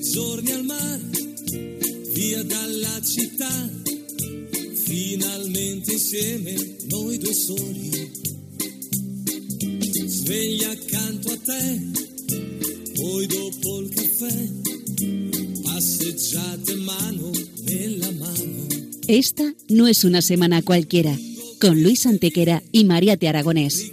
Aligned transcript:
Giorni 0.00 0.50
al 0.52 0.64
mare, 0.64 1.10
via 2.12 2.42
dalla 2.42 3.00
città, 3.02 3.70
finalmente 4.84 5.92
insieme 5.92 6.54
noi 6.88 7.18
due 7.18 7.34
soli. 7.34 8.10
Sveglia 10.06 10.70
accanto 10.70 11.32
a 11.32 11.38
te, 11.38 11.80
poi 12.94 13.26
dopo 13.26 13.80
il 13.80 13.88
caffè, 13.94 14.48
passeggiate 15.62 16.74
mano 16.76 17.30
nella 17.64 18.10
mano. 18.12 18.66
Esta 19.06 19.54
no 19.68 19.86
es 19.86 20.04
una 20.04 20.20
semana 20.20 20.62
cualquiera, 20.62 21.16
con 21.60 21.80
Luis 21.80 22.06
Antequera 22.06 22.62
y 22.72 22.84
Mariate 22.84 23.28
Aragonés. 23.28 23.92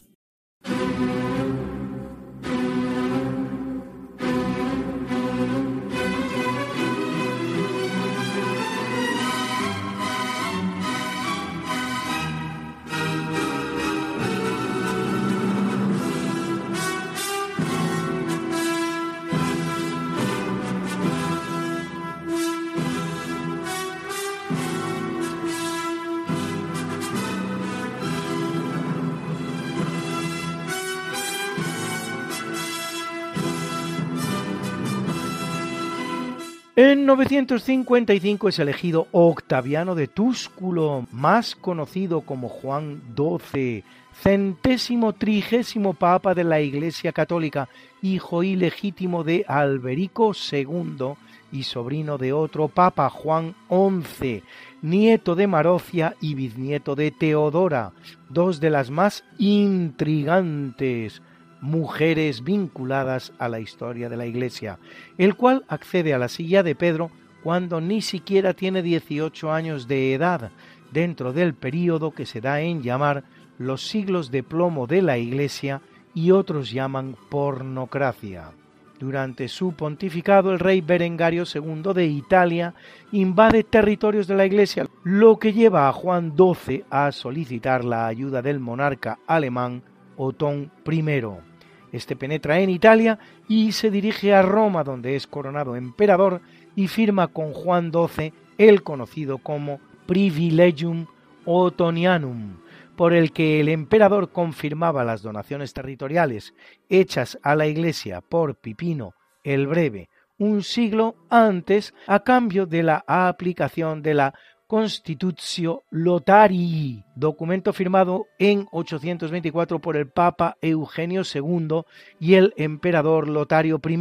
En 37.01 37.07
955 37.07 38.49
es 38.49 38.59
elegido 38.59 39.07
Octaviano 39.11 39.95
de 39.95 40.07
Túsculo, 40.07 41.07
más 41.11 41.55
conocido 41.55 42.21
como 42.21 42.47
Juan 42.47 43.01
XII, 43.17 43.83
centésimo 44.13 45.13
trigésimo 45.13 45.95
papa 45.95 46.35
de 46.35 46.43
la 46.43 46.61
Iglesia 46.61 47.11
Católica, 47.11 47.69
hijo 48.03 48.43
ilegítimo 48.43 49.23
de 49.23 49.43
Alberico 49.47 50.33
II 50.51 51.15
y 51.51 51.63
sobrino 51.63 52.19
de 52.19 52.33
otro 52.33 52.67
papa, 52.67 53.09
Juan 53.09 53.55
XI, 53.67 54.43
nieto 54.83 55.33
de 55.33 55.47
Marocia 55.47 56.15
y 56.21 56.35
bisnieto 56.35 56.95
de 56.95 57.09
Teodora, 57.09 57.93
dos 58.29 58.59
de 58.59 58.69
las 58.69 58.91
más 58.91 59.23
intrigantes 59.39 61.23
mujeres 61.61 62.43
vinculadas 62.43 63.33
a 63.37 63.47
la 63.47 63.59
historia 63.59 64.09
de 64.09 64.17
la 64.17 64.25
Iglesia, 64.25 64.79
el 65.17 65.35
cual 65.35 65.63
accede 65.67 66.13
a 66.13 66.17
la 66.17 66.27
silla 66.27 66.63
de 66.63 66.75
Pedro 66.75 67.11
cuando 67.43 67.79
ni 67.81 68.01
siquiera 68.01 68.53
tiene 68.53 68.81
18 68.81 69.51
años 69.51 69.87
de 69.87 70.13
edad, 70.13 70.51
dentro 70.91 71.33
del 71.33 71.53
período 71.53 72.11
que 72.11 72.25
se 72.25 72.41
da 72.41 72.61
en 72.61 72.81
llamar 72.83 73.23
los 73.57 73.87
siglos 73.87 74.31
de 74.31 74.43
plomo 74.43 74.87
de 74.87 75.01
la 75.01 75.17
Iglesia 75.17 75.81
y 76.13 76.31
otros 76.31 76.71
llaman 76.71 77.15
pornocracia. 77.29 78.51
Durante 78.99 79.47
su 79.47 79.73
pontificado, 79.73 80.51
el 80.51 80.59
rey 80.59 80.81
Berengario 80.81 81.43
II 81.51 81.93
de 81.95 82.05
Italia 82.05 82.75
invade 83.11 83.63
territorios 83.63 84.27
de 84.27 84.35
la 84.35 84.45
Iglesia, 84.45 84.87
lo 85.03 85.39
que 85.39 85.53
lleva 85.53 85.87
a 85.87 85.93
Juan 85.93 86.35
XII 86.37 86.83
a 86.91 87.11
solicitar 87.11 87.83
la 87.83 88.05
ayuda 88.05 88.43
del 88.43 88.59
monarca 88.59 89.17
alemán 89.25 89.81
Otón 90.17 90.71
I. 90.85 91.50
Este 91.91 92.15
penetra 92.15 92.59
en 92.59 92.69
Italia 92.69 93.19
y 93.47 93.71
se 93.73 93.91
dirige 93.91 94.33
a 94.33 94.41
Roma, 94.41 94.83
donde 94.83 95.15
es 95.15 95.27
coronado 95.27 95.75
emperador 95.75 96.41
y 96.75 96.87
firma 96.87 97.27
con 97.27 97.53
Juan 97.53 97.91
XII 97.91 98.33
el 98.57 98.83
conocido 98.83 99.37
como 99.37 99.79
Privilegium 100.05 101.07
Otonianum, 101.45 102.57
por 102.95 103.13
el 103.13 103.31
que 103.31 103.59
el 103.59 103.69
emperador 103.69 104.31
confirmaba 104.31 105.03
las 105.03 105.21
donaciones 105.21 105.73
territoriales 105.73 106.53
hechas 106.89 107.37
a 107.43 107.55
la 107.55 107.67
Iglesia 107.67 108.21
por 108.21 108.55
Pipino 108.55 109.13
el 109.43 109.67
Breve 109.67 110.09
un 110.41 110.63
siglo 110.63 111.15
antes 111.29 111.93
a 112.07 112.21
cambio 112.21 112.65
de 112.65 112.81
la 112.81 113.03
aplicación 113.05 114.01
de 114.01 114.15
la 114.15 114.33
Constitutio 114.71 115.83
Lotarii, 115.89 117.03
documento 117.13 117.73
firmado 117.73 118.27
en 118.39 118.69
824 118.71 119.79
por 119.79 119.97
el 119.97 120.07
Papa 120.07 120.55
Eugenio 120.61 121.23
II 121.23 121.81
y 122.21 122.35
el 122.35 122.53
emperador 122.55 123.27
Lotario 123.27 123.81
I, 123.85 123.99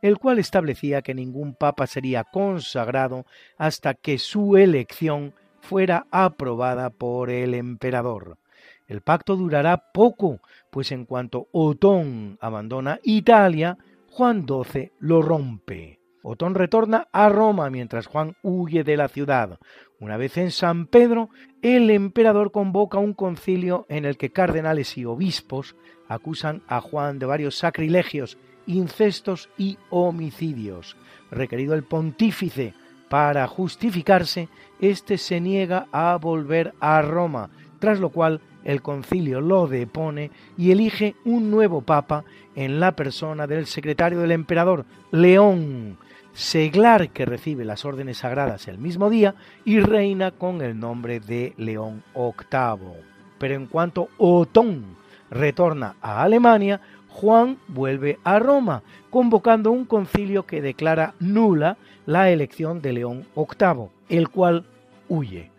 el 0.00 0.18
cual 0.18 0.38
establecía 0.38 1.02
que 1.02 1.12
ningún 1.12 1.56
papa 1.56 1.88
sería 1.88 2.22
consagrado 2.22 3.26
hasta 3.58 3.94
que 3.94 4.18
su 4.18 4.56
elección 4.56 5.34
fuera 5.60 6.06
aprobada 6.12 6.90
por 6.90 7.28
el 7.28 7.54
emperador. 7.54 8.38
El 8.86 9.00
pacto 9.00 9.34
durará 9.34 9.90
poco, 9.92 10.38
pues 10.70 10.92
en 10.92 11.04
cuanto 11.04 11.48
Otón 11.50 12.38
abandona 12.40 13.00
Italia, 13.02 13.76
Juan 14.08 14.46
XII 14.46 14.92
lo 15.00 15.20
rompe. 15.20 15.98
Otón 16.22 16.54
retorna 16.54 17.08
a 17.10 17.28
Roma 17.28 17.68
mientras 17.68 18.06
Juan 18.06 18.36
huye 18.42 18.84
de 18.84 18.96
la 18.96 19.08
ciudad. 19.08 19.58
Una 20.02 20.16
vez 20.16 20.36
en 20.36 20.50
San 20.50 20.86
Pedro, 20.86 21.30
el 21.62 21.88
emperador 21.88 22.50
convoca 22.50 22.98
un 22.98 23.14
concilio 23.14 23.86
en 23.88 24.04
el 24.04 24.16
que 24.16 24.32
cardenales 24.32 24.98
y 24.98 25.04
obispos 25.04 25.76
acusan 26.08 26.60
a 26.66 26.80
Juan 26.80 27.20
de 27.20 27.26
varios 27.26 27.56
sacrilegios, 27.56 28.36
incestos 28.66 29.48
y 29.56 29.78
homicidios. 29.90 30.96
Requerido 31.30 31.74
el 31.74 31.84
pontífice 31.84 32.74
para 33.08 33.46
justificarse, 33.46 34.48
éste 34.80 35.18
se 35.18 35.40
niega 35.40 35.86
a 35.92 36.18
volver 36.20 36.74
a 36.80 37.00
Roma, 37.02 37.50
tras 37.78 38.00
lo 38.00 38.10
cual 38.10 38.40
el 38.64 38.82
concilio 38.82 39.40
lo 39.40 39.68
depone 39.68 40.32
y 40.58 40.72
elige 40.72 41.14
un 41.24 41.48
nuevo 41.48 41.80
papa 41.80 42.24
en 42.56 42.80
la 42.80 42.96
persona 42.96 43.46
del 43.46 43.66
secretario 43.66 44.18
del 44.18 44.32
emperador, 44.32 44.84
León, 45.12 45.96
seglar 46.32 47.10
que 47.10 47.26
recibe 47.26 47.64
las 47.64 47.84
órdenes 47.84 48.18
sagradas 48.18 48.68
el 48.68 48.78
mismo 48.78 49.10
día 49.10 49.34
y 49.64 49.80
reina 49.80 50.30
con 50.30 50.62
el 50.62 50.78
nombre 50.78 51.20
de 51.20 51.54
León 51.56 52.02
VIII. 52.14 53.02
Pero 53.38 53.54
en 53.54 53.66
cuanto 53.66 54.08
Otón 54.18 54.96
retorna 55.30 55.96
a 56.00 56.22
Alemania, 56.22 56.80
Juan 57.08 57.58
vuelve 57.68 58.18
a 58.24 58.38
Roma, 58.38 58.82
convocando 59.10 59.70
un 59.70 59.84
concilio 59.84 60.46
que 60.46 60.62
declara 60.62 61.14
nula 61.20 61.76
la 62.06 62.30
elección 62.30 62.80
de 62.80 62.92
León 62.94 63.26
VIII, 63.36 63.88
el 64.08 64.28
cual 64.30 64.64
huye. 65.08 65.50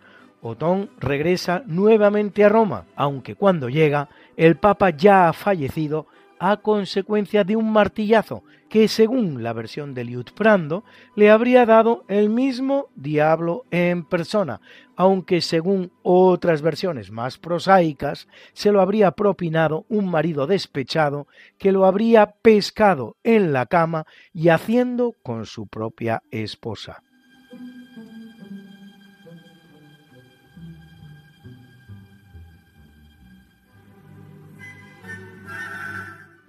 Otón 0.42 0.90
regresa 0.98 1.62
nuevamente 1.66 2.44
a 2.44 2.48
Roma, 2.48 2.84
aunque 2.96 3.34
cuando 3.34 3.68
llega 3.68 4.08
el 4.36 4.56
Papa 4.56 4.90
ya 4.90 5.28
ha 5.28 5.32
fallecido 5.32 6.06
a 6.38 6.58
consecuencia 6.58 7.44
de 7.44 7.56
un 7.56 7.72
martillazo 7.72 8.42
que, 8.74 8.88
según 8.88 9.44
la 9.44 9.52
versión 9.52 9.94
de 9.94 10.02
Liutprando, 10.02 10.82
le 11.14 11.30
habría 11.30 11.64
dado 11.64 12.04
el 12.08 12.28
mismo 12.28 12.88
diablo 12.96 13.66
en 13.70 14.02
persona, 14.04 14.60
aunque 14.96 15.42
según 15.42 15.92
otras 16.02 16.60
versiones 16.60 17.12
más 17.12 17.38
prosaicas, 17.38 18.26
se 18.52 18.72
lo 18.72 18.80
habría 18.80 19.12
propinado 19.12 19.86
un 19.88 20.10
marido 20.10 20.48
despechado 20.48 21.28
que 21.56 21.70
lo 21.70 21.86
habría 21.86 22.32
pescado 22.42 23.16
en 23.22 23.52
la 23.52 23.66
cama 23.66 24.06
y 24.32 24.48
haciendo 24.48 25.14
con 25.22 25.46
su 25.46 25.68
propia 25.68 26.24
esposa. 26.32 27.04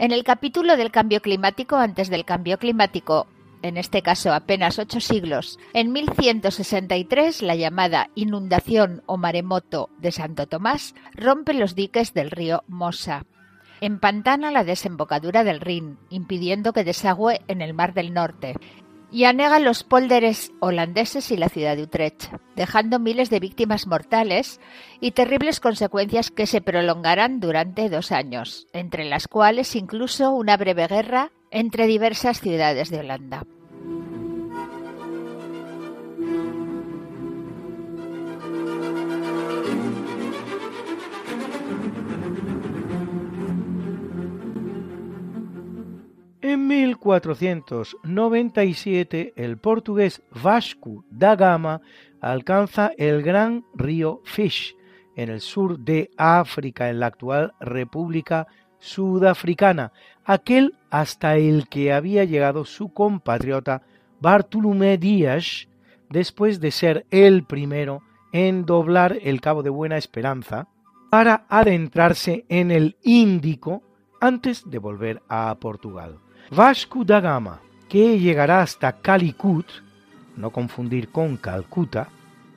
En 0.06 0.12
el 0.12 0.24
capítulo 0.24 0.78
del 0.78 0.92
cambio 0.92 1.19
climático 1.19 1.78
antes 1.78 2.12
del 2.12 2.25
cambio 2.25 2.60
climático, 2.60 3.25
en 3.63 3.75
este 3.75 4.04
caso 4.04 4.34
apenas 4.34 4.78
ocho 4.78 5.00
siglos, 5.00 5.57
en 5.74 5.92
1163 5.92 7.42
la 7.42 7.56
llamada 7.56 8.12
inundación 8.13 9.02
o 9.07 9.18
maremoto 9.18 9.90
de 9.98 10.12
Santo 10.12 10.46
Tomás 10.46 10.94
rompe 11.16 11.56
los 11.56 11.74
diques 11.74 12.13
del 12.13 12.30
río 12.30 12.63
Mosa. 12.68 13.25
Empantana 13.81 14.52
la 14.52 14.63
desembocadura 14.63 15.44
del 15.44 15.60
Rin, 15.60 15.98
impidiendo 16.12 16.72
que 16.72 16.84
desagüe 16.84 17.42
en 17.48 17.63
el 17.63 17.74
Mar 17.74 17.96
del 17.96 18.13
Norte, 18.13 18.54
y 19.15 19.23
anega 19.23 19.59
los 19.59 19.85
pólderes 19.85 20.51
holandeses 20.59 21.31
y 21.31 21.38
la 21.38 21.47
ciudad 21.47 21.77
de 21.77 21.83
Utrecht, 21.83 22.33
dejando 22.57 23.00
miles 23.00 23.29
de 23.29 23.39
víctimas 23.39 23.88
mortales 23.88 24.59
y 25.00 25.12
terribles 25.12 25.62
consecuencias 25.62 26.31
que 26.31 26.45
se 26.45 26.59
prolongarán 26.59 27.39
durante 27.39 27.88
dos 27.88 28.12
años, 28.12 28.67
entre 28.73 29.06
las 29.06 29.29
cuales 29.29 29.73
incluso 29.77 30.31
una 30.31 30.57
breve 30.57 30.88
guerra 30.88 31.31
entre 31.50 31.88
diversas 31.88 32.41
ciudades 32.41 32.89
de 32.89 33.00
Holanda. 33.00 33.44
En 46.56 46.68
1497 46.68 49.34
el 49.36 49.57
portugués 49.57 50.22
Vasco 50.42 51.04
da 51.10 51.36
Gama 51.36 51.81
alcanza 52.22 52.94
el 52.98 53.22
gran 53.24 53.66
río 53.74 54.22
Fish 54.24 54.74
en 55.18 55.28
el 55.28 55.42
sur 55.42 55.78
de 55.78 56.12
África, 56.16 56.90
en 56.90 57.02
la 57.02 57.07
actual 57.07 57.52
República 57.60 58.48
Sudafricana, 58.80 59.92
aquel 60.24 60.78
hasta 60.90 61.36
el 61.36 61.68
que 61.68 61.92
había 61.92 62.24
llegado 62.24 62.63
su 62.63 62.94
compatriota 62.94 63.81
Bartolomé 64.22 64.98
Díaz 64.98 65.68
después 66.10 66.62
de 66.62 66.72
ser 66.72 67.06
el 67.12 67.44
primero 67.44 68.02
en 68.31 68.66
doblar 68.66 69.19
el 69.24 69.42
Cabo 69.42 69.62
de 69.62 69.72
Buena 69.72 69.98
Esperanza 69.98 70.69
para 71.12 71.46
adentrarse 71.50 72.46
en 72.48 72.72
el 72.72 72.96
Índico 73.04 73.84
antes 74.22 74.63
de 74.66 74.78
volver 74.78 75.22
a 75.28 75.54
Portugal. 75.60 76.22
Vasco 76.51 77.03
da 77.03 77.21
Gama, 77.21 77.59
que 77.89 78.19
llegará 78.19 78.62
hasta 78.62 79.01
Calicut, 79.01 79.65
no 80.38 80.51
confundir 80.51 81.09
con 81.09 81.38
Calcuta, 81.38 82.09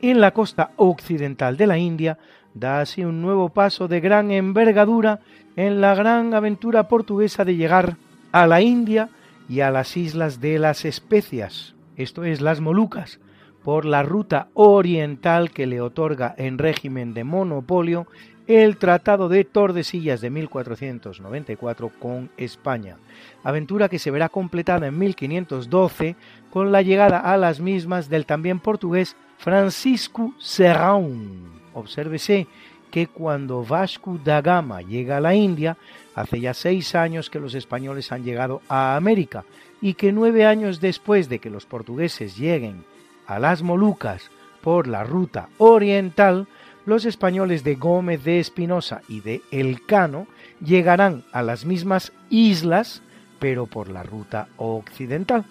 en 0.03 0.21
la 0.21 0.33
costa 0.33 0.73
occidental 0.77 1.57
de 1.57 1.67
la 1.67 1.79
India, 1.79 2.19
da 2.53 2.81
así 2.81 3.03
un 3.03 3.23
nuevo 3.23 3.49
paso 3.49 3.89
de 3.89 4.01
gran 4.01 4.31
envergadura 4.31 5.21
en 5.57 5.81
la 5.81 5.95
gran 5.95 6.35
aventura 6.35 6.87
portuguesa 6.89 7.47
de 7.47 7.57
llegar 7.57 7.97
a 8.31 8.47
la 8.47 8.61
India 8.61 9.09
y 9.49 9.61
a 9.61 9.71
las 9.71 9.97
islas 9.97 10.41
de 10.41 10.59
las 10.59 10.85
especias, 10.85 11.75
esto 11.97 12.25
es 12.25 12.43
las 12.43 12.61
Molucas, 12.61 13.21
por 13.65 13.87
la 13.87 14.03
ruta 14.03 14.49
oriental 14.53 15.51
que 15.51 15.67
le 15.67 15.81
otorga 15.81 16.35
en 16.37 16.59
régimen 16.59 17.15
de 17.15 17.25
monopolio 17.25 18.07
el 18.49 18.79
Tratado 18.79 19.29
de 19.29 19.45
Tordesillas 19.45 20.23
de 20.23 20.31
1494 20.31 21.93
con 22.01 22.31
España, 22.39 22.97
aventura 23.45 23.91
que 23.91 23.99
se 23.99 24.11
verá 24.11 24.31
completada 24.31 24.87
en 24.87 24.99
1512 24.99 26.17
con 26.51 26.73
la 26.73 26.81
llegada 26.81 27.19
a 27.21 27.37
las 27.37 27.61
mismas 27.61 28.09
del 28.09 28.25
también 28.25 28.59
portugués 28.59 29.17
Francisco 29.37 30.33
Serrão. 30.41 31.43
Obsérvese 31.75 32.47
que 32.91 33.07
cuando 33.07 33.63
Vasco 33.63 34.19
da 34.25 34.41
Gama 34.41 34.81
llega 34.81 35.19
a 35.19 35.21
la 35.21 35.35
India, 35.35 35.77
hace 36.15 36.41
ya 36.41 36.55
seis 36.55 36.95
años 36.95 37.29
que 37.29 37.41
los 37.41 37.55
españoles 37.55 38.13
han 38.13 38.25
llegado 38.25 38.63
a 38.67 38.97
América 38.97 39.45
y 39.83 39.93
que 39.93 40.11
nueve 40.11 40.47
años 40.47 40.81
después 40.81 41.29
de 41.29 41.39
que 41.39 41.51
los 41.51 41.67
portugueses 41.67 42.39
lleguen 42.39 42.83
a 43.27 43.39
las 43.39 43.63
Molucas 43.63 44.31
por 44.63 44.87
la 44.89 45.05
ruta 45.05 45.51
oriental, 45.59 46.49
los 46.89 47.05
españoles 47.05 47.65
de 47.65 47.75
Gómez 47.75 48.25
de 48.25 48.41
Espinosa 48.41 49.03
y 49.09 49.21
de 49.21 49.43
Elcano 49.51 50.27
llegarán 50.65 51.23
a 51.33 51.43
las 51.43 51.67
mismas 51.67 52.13
islas, 52.31 53.03
pero 53.39 53.67
por 53.67 53.91
la 53.91 54.03
ruta 54.03 54.49
occidental. 54.57 55.45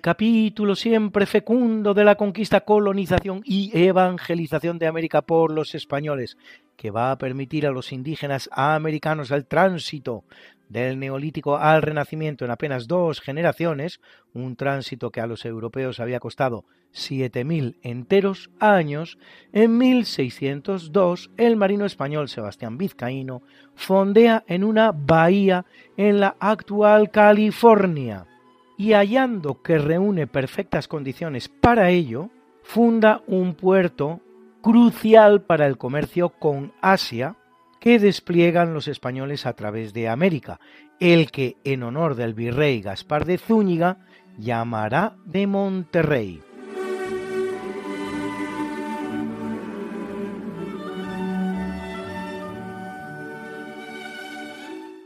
Capítulo 0.00 0.74
siempre 0.74 1.26
fecundo 1.26 1.94
de 1.94 2.04
la 2.04 2.14
conquista, 2.14 2.62
colonización 2.62 3.42
y 3.44 3.70
evangelización 3.76 4.78
de 4.78 4.86
América 4.86 5.22
por 5.22 5.52
los 5.52 5.74
españoles, 5.74 6.36
que 6.76 6.90
va 6.90 7.10
a 7.10 7.18
permitir 7.18 7.66
a 7.66 7.70
los 7.70 7.92
indígenas 7.92 8.48
americanos 8.52 9.30
el 9.30 9.46
tránsito 9.46 10.24
del 10.68 10.98
neolítico 10.98 11.58
al 11.58 11.82
renacimiento 11.82 12.44
en 12.44 12.52
apenas 12.52 12.86
dos 12.86 13.20
generaciones, 13.20 14.00
un 14.32 14.56
tránsito 14.56 15.10
que 15.10 15.20
a 15.20 15.26
los 15.26 15.44
europeos 15.44 16.00
había 16.00 16.20
costado 16.20 16.64
7.000 16.94 17.76
enteros 17.82 18.50
años, 18.60 19.18
en 19.52 19.76
1602 19.76 21.30
el 21.36 21.56
marino 21.56 21.84
español 21.84 22.28
Sebastián 22.28 22.78
Vizcaíno 22.78 23.42
fondea 23.74 24.44
en 24.46 24.64
una 24.64 24.92
bahía 24.92 25.66
en 25.96 26.20
la 26.20 26.36
actual 26.38 27.10
California 27.10 28.26
y 28.80 28.94
hallando 28.94 29.60
que 29.60 29.76
reúne 29.76 30.26
perfectas 30.26 30.88
condiciones 30.88 31.50
para 31.50 31.90
ello, 31.90 32.30
funda 32.62 33.20
un 33.26 33.52
puerto 33.52 34.20
crucial 34.62 35.42
para 35.42 35.66
el 35.66 35.76
comercio 35.76 36.30
con 36.30 36.72
Asia 36.80 37.36
que 37.78 37.98
despliegan 37.98 38.72
los 38.72 38.88
españoles 38.88 39.44
a 39.44 39.52
través 39.52 39.92
de 39.92 40.08
América, 40.08 40.60
el 40.98 41.30
que 41.30 41.58
en 41.62 41.82
honor 41.82 42.14
del 42.14 42.32
virrey 42.32 42.80
Gaspar 42.80 43.26
de 43.26 43.36
Zúñiga 43.36 43.98
llamará 44.38 45.14
de 45.26 45.46
Monterrey. 45.46 46.40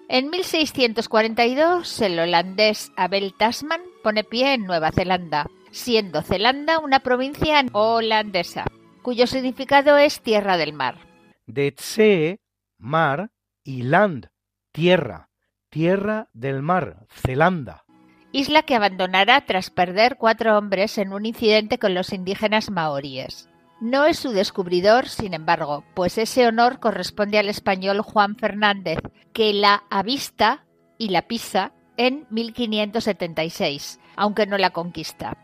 En 0.08 0.28
1642, 0.28 2.00
el 2.02 2.18
holandés 2.18 2.92
Abel 2.96 3.34
Tasman 3.38 3.80
pone 4.02 4.22
pie 4.22 4.52
en 4.52 4.64
Nueva 4.64 4.92
Zelanda, 4.92 5.46
siendo 5.70 6.20
Zelanda 6.20 6.78
una 6.78 7.00
provincia 7.00 7.64
holandesa, 7.72 8.66
cuyo 9.02 9.26
significado 9.26 9.96
es 9.96 10.20
tierra 10.20 10.58
del 10.58 10.74
mar. 10.74 10.98
De 11.46 11.72
Tse, 11.72 12.40
mar, 12.78 13.30
y 13.64 13.82
land, 13.82 14.28
tierra, 14.72 15.30
tierra 15.70 16.28
del 16.34 16.60
mar, 16.60 17.06
Zelanda. 17.08 17.84
Isla 18.30 18.62
que 18.62 18.74
abandonará 18.74 19.46
tras 19.46 19.70
perder 19.70 20.16
cuatro 20.18 20.58
hombres 20.58 20.98
en 20.98 21.14
un 21.14 21.24
incidente 21.24 21.78
con 21.78 21.94
los 21.94 22.12
indígenas 22.12 22.70
maoríes. 22.70 23.48
No 23.84 24.06
es 24.06 24.18
su 24.18 24.30
descubridor, 24.30 25.10
sin 25.10 25.34
embargo, 25.34 25.84
pues 25.92 26.16
ese 26.16 26.46
honor 26.46 26.80
corresponde 26.80 27.38
al 27.38 27.50
español 27.50 28.00
Juan 28.00 28.34
Fernández, 28.34 28.98
que 29.34 29.52
la 29.52 29.84
avista 29.90 30.64
y 30.96 31.10
la 31.10 31.28
pisa 31.28 31.74
en 31.98 32.26
1576, 32.30 34.00
aunque 34.16 34.46
no 34.46 34.56
la 34.56 34.70
conquista. 34.70 35.36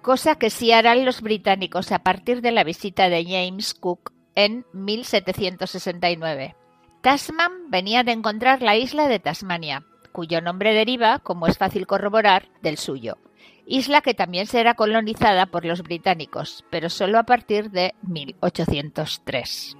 Cosa 0.00 0.36
que 0.36 0.48
sí 0.48 0.70
harán 0.70 1.04
los 1.04 1.22
británicos 1.22 1.90
a 1.90 2.04
partir 2.04 2.40
de 2.40 2.52
la 2.52 2.62
visita 2.62 3.08
de 3.08 3.24
James 3.24 3.74
Cook 3.74 4.12
en 4.36 4.64
1769. 4.72 6.54
Tasman 7.00 7.68
venía 7.68 8.04
de 8.04 8.12
encontrar 8.12 8.62
la 8.62 8.76
isla 8.76 9.08
de 9.08 9.18
Tasmania, 9.18 9.84
cuyo 10.12 10.40
nombre 10.40 10.72
deriva, 10.72 11.18
como 11.18 11.48
es 11.48 11.58
fácil 11.58 11.88
corroborar, 11.88 12.48
del 12.62 12.78
suyo 12.78 13.18
isla 13.66 14.00
que 14.00 14.14
también 14.14 14.46
será 14.46 14.74
colonizada 14.74 15.46
por 15.46 15.64
los 15.64 15.82
británicos, 15.82 16.64
pero 16.70 16.88
solo 16.88 17.18
a 17.18 17.24
partir 17.24 17.70
de 17.70 17.94
1803. 18.02 19.76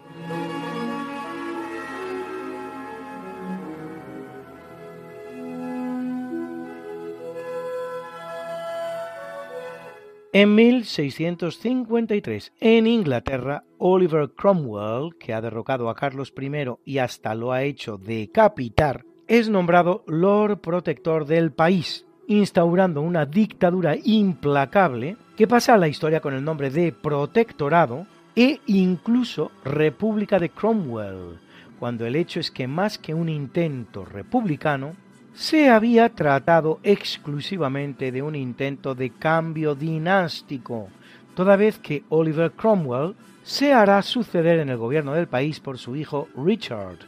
En 10.38 10.54
1653, 10.54 12.52
en 12.60 12.86
Inglaterra, 12.86 13.64
Oliver 13.78 14.28
Cromwell, 14.36 15.16
que 15.18 15.32
ha 15.32 15.40
derrocado 15.40 15.88
a 15.88 15.94
Carlos 15.94 16.34
I 16.38 16.50
y 16.84 16.98
hasta 16.98 17.34
lo 17.34 17.52
ha 17.52 17.62
hecho 17.62 17.96
decapitar, 17.96 19.06
es 19.28 19.48
nombrado 19.48 20.04
Lord 20.06 20.60
Protector 20.60 21.24
del 21.24 21.52
país, 21.52 22.06
instaurando 22.28 23.00
una 23.00 23.26
dictadura 23.26 23.96
implacable 24.02 25.16
que 25.36 25.46
pasa 25.46 25.74
a 25.74 25.78
la 25.78 25.88
historia 25.88 26.20
con 26.20 26.34
el 26.34 26.44
nombre 26.44 26.70
de 26.70 26.92
Protectorado 26.92 28.06
e 28.34 28.60
incluso 28.66 29.50
República 29.64 30.38
de 30.38 30.50
Cromwell, 30.50 31.38
cuando 31.78 32.06
el 32.06 32.16
hecho 32.16 32.40
es 32.40 32.50
que 32.50 32.66
más 32.66 32.98
que 32.98 33.14
un 33.14 33.28
intento 33.28 34.04
republicano, 34.04 34.94
se 35.34 35.68
había 35.68 36.08
tratado 36.14 36.80
exclusivamente 36.82 38.10
de 38.10 38.22
un 38.22 38.34
intento 38.34 38.94
de 38.94 39.10
cambio 39.10 39.74
dinástico, 39.74 40.88
toda 41.34 41.56
vez 41.56 41.78
que 41.78 42.04
Oliver 42.08 42.52
Cromwell 42.52 43.14
se 43.42 43.72
hará 43.72 44.00
suceder 44.02 44.58
en 44.58 44.70
el 44.70 44.78
gobierno 44.78 45.12
del 45.12 45.28
país 45.28 45.60
por 45.60 45.78
su 45.78 45.94
hijo 45.94 46.28
Richard, 46.36 46.98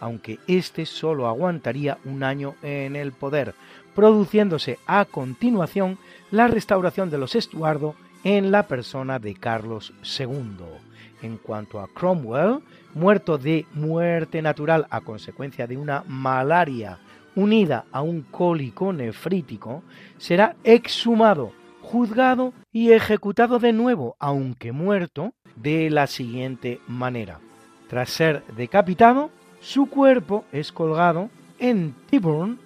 aunque 0.00 0.38
éste 0.46 0.86
solo 0.86 1.26
aguantaría 1.26 1.98
un 2.04 2.22
año 2.22 2.54
en 2.62 2.96
el 2.96 3.12
poder, 3.12 3.54
produciéndose 3.94 4.78
a 4.86 5.04
continuación 5.04 5.98
la 6.30 6.48
restauración 6.48 7.10
de 7.10 7.18
los 7.18 7.34
Estuardo 7.34 7.94
en 8.24 8.50
la 8.50 8.66
persona 8.66 9.18
de 9.18 9.34
Carlos 9.34 9.92
II. 10.18 10.64
En 11.22 11.36
cuanto 11.38 11.80
a 11.80 11.88
Cromwell, 11.88 12.60
muerto 12.94 13.38
de 13.38 13.66
muerte 13.74 14.42
natural 14.42 14.86
a 14.90 15.00
consecuencia 15.00 15.66
de 15.66 15.76
una 15.76 16.04
malaria 16.06 16.98
unida 17.34 17.84
a 17.92 18.02
un 18.02 18.22
cólico 18.22 18.92
nefrítico, 18.92 19.82
será 20.16 20.56
exhumado, 20.64 21.52
juzgado 21.82 22.52
y 22.72 22.92
ejecutado 22.92 23.58
de 23.58 23.72
nuevo, 23.72 24.16
aunque 24.18 24.72
muerto, 24.72 25.32
de 25.56 25.90
la 25.90 26.06
siguiente 26.06 26.80
manera. 26.86 27.40
Tras 27.88 28.10
ser 28.10 28.44
decapitado, 28.56 29.30
su 29.60 29.86
cuerpo 29.86 30.44
es 30.52 30.72
colgado 30.72 31.30
en 31.58 31.94
Tyburn 32.08 32.58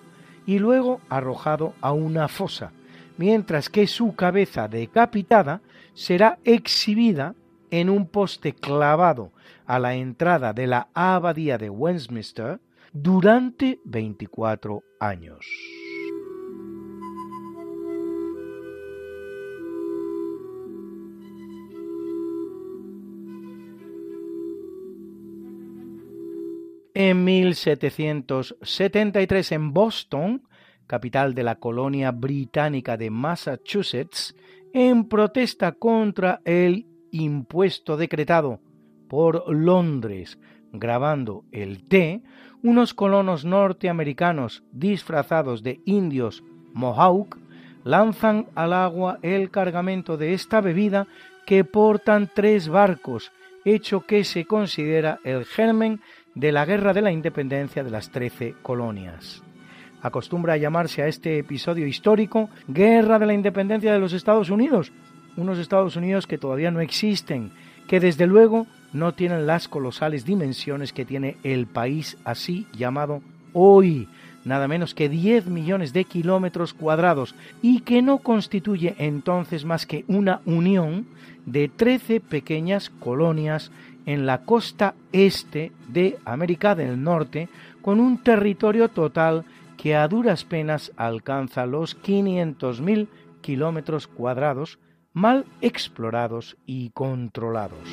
y 0.47 0.59
luego 0.59 1.01
arrojado 1.09 1.75
a 1.81 1.93
una 1.93 2.29
fosa, 2.29 2.73
mientras 3.17 3.69
que 3.69 3.87
su 3.87 4.15
cabeza 4.15 4.69
decapitada 4.69 5.61
será 5.95 6.39
exhibida 6.45 7.35
en 7.71 7.89
un 7.89 8.07
poste 8.07 8.53
clavado 8.53 9.33
a 9.67 9.79
la 9.79 9.95
entrada 9.95 10.53
de 10.53 10.67
la 10.67 10.89
abadía 10.95 11.59
de 11.59 11.71
Westminster 11.71 12.61
durante 12.93 13.81
24 13.85 14.83
años. 15.01 15.82
En 27.05 27.25
1773 27.25 29.51
en 29.51 29.73
Boston, 29.73 30.45
capital 30.87 31.35
de 31.35 31.43
la 31.43 31.57
colonia 31.57 32.13
británica 32.13 32.97
de 32.97 33.11
Massachusetts, 33.11 34.37
en 34.73 35.09
protesta 35.09 35.73
contra 35.73 36.41
el 36.45 36.87
impuesto 37.11 37.97
decretado 37.97 38.61
por 39.09 39.53
Londres 39.53 40.39
grabando 40.73 41.45
el 41.51 41.89
té, 41.89 42.23
unos 42.63 42.95
colonos 42.95 43.45
norteamericanos 43.45 44.63
disfrazados 44.71 45.65
de 45.65 45.81
indios 45.85 46.45
Mohawk 46.73 47.37
lanzan 47.83 48.47
al 48.55 48.73
agua 48.73 49.19
el 49.23 49.51
cargamento 49.51 50.17
de 50.17 50.35
esta 50.35 50.61
bebida 50.61 51.09
que 51.47 51.65
portan 51.65 52.31
tres 52.33 52.69
barcos, 52.69 53.33
hecho 53.65 54.03
que 54.03 54.23
se 54.23 54.45
considera 54.45 55.19
el 55.25 55.45
germen 55.45 56.01
de 56.35 56.53
la 56.53 56.65
Guerra 56.65 56.93
de 56.93 57.03
la 57.03 57.13
Independencia 57.13 57.85
de 57.85 57.91
las 57.91 58.11
Trece 58.11 58.55
Colonias. 58.63 59.43
Acostumbra 60.01 60.55
a 60.55 60.57
llamarse 60.57 61.03
a 61.03 61.07
este 61.07 61.39
episodio 61.39 61.87
histórico 61.87 62.51
Guerra 62.67 63.19
de 63.19 63.27
la 63.27 63.35
Independencia 63.35 63.93
de 63.93 64.01
los 64.01 64.13
Estados 64.13 64.51
Unidos, 64.51 64.93
unos 65.37 65.59
Estados 65.59 65.97
Unidos 65.97 66.27
que 66.27 66.39
todavía 66.39 66.71
no 66.71 66.81
existen, 66.81 67.53
que 67.87 68.01
desde 68.01 68.27
luego 68.27 68.67
no 68.93 69.15
tienen 69.15 69.47
las 69.47 69.69
colosales 69.69 70.25
dimensiones 70.25 70.93
que 70.93 71.05
tiene 71.05 71.37
el 71.43 71.67
país 71.67 72.19
así 72.25 72.67
llamado 72.73 73.23
hoy, 73.53 74.09
nada 74.45 74.67
menos 74.69 74.95
que 74.95 75.09
10 75.09 75.47
millones 75.47 75.93
de 75.93 76.05
kilómetros 76.05 76.75
cuadrados, 76.75 77.35
y 77.61 77.81
que 77.81 78.03
no 78.03 78.19
constituye 78.19 78.95
entonces 78.99 79.65
más 79.65 79.87
que 79.87 80.05
una 80.09 80.41
unión 80.47 81.07
de 81.47 81.69
13 81.69 82.21
pequeñas 82.21 82.91
colonias 82.91 83.71
en 84.07 84.27
la 84.27 84.45
costa 84.45 84.95
este 85.13 85.73
de 85.89 86.19
América 86.25 86.75
del 86.75 87.03
Norte, 87.03 87.49
con 87.81 88.01
un 88.01 88.23
territorio 88.23 88.89
total 88.89 89.45
que 89.77 89.97
a 89.97 90.07
duras 90.09 90.45
penas 90.45 90.93
alcanza 90.97 91.67
los 91.67 92.01
500.000 92.01 93.09
kilómetros 93.41 94.07
cuadrados, 94.07 94.79
mal 95.13 95.45
explorados 95.61 96.57
y 96.67 96.91
controlados. 96.91 97.89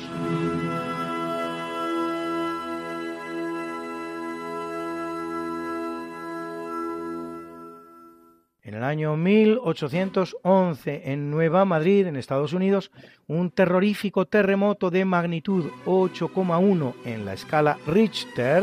En 8.70 8.76
el 8.76 8.84
año 8.84 9.16
1811, 9.16 11.02
en 11.10 11.28
Nueva 11.28 11.64
Madrid, 11.64 12.06
en 12.06 12.14
Estados 12.14 12.52
Unidos, 12.52 12.92
un 13.26 13.50
terrorífico 13.50 14.26
terremoto 14.26 14.90
de 14.92 15.04
magnitud 15.04 15.64
8,1 15.86 16.94
en 17.04 17.24
la 17.24 17.32
escala 17.32 17.78
Richter 17.88 18.62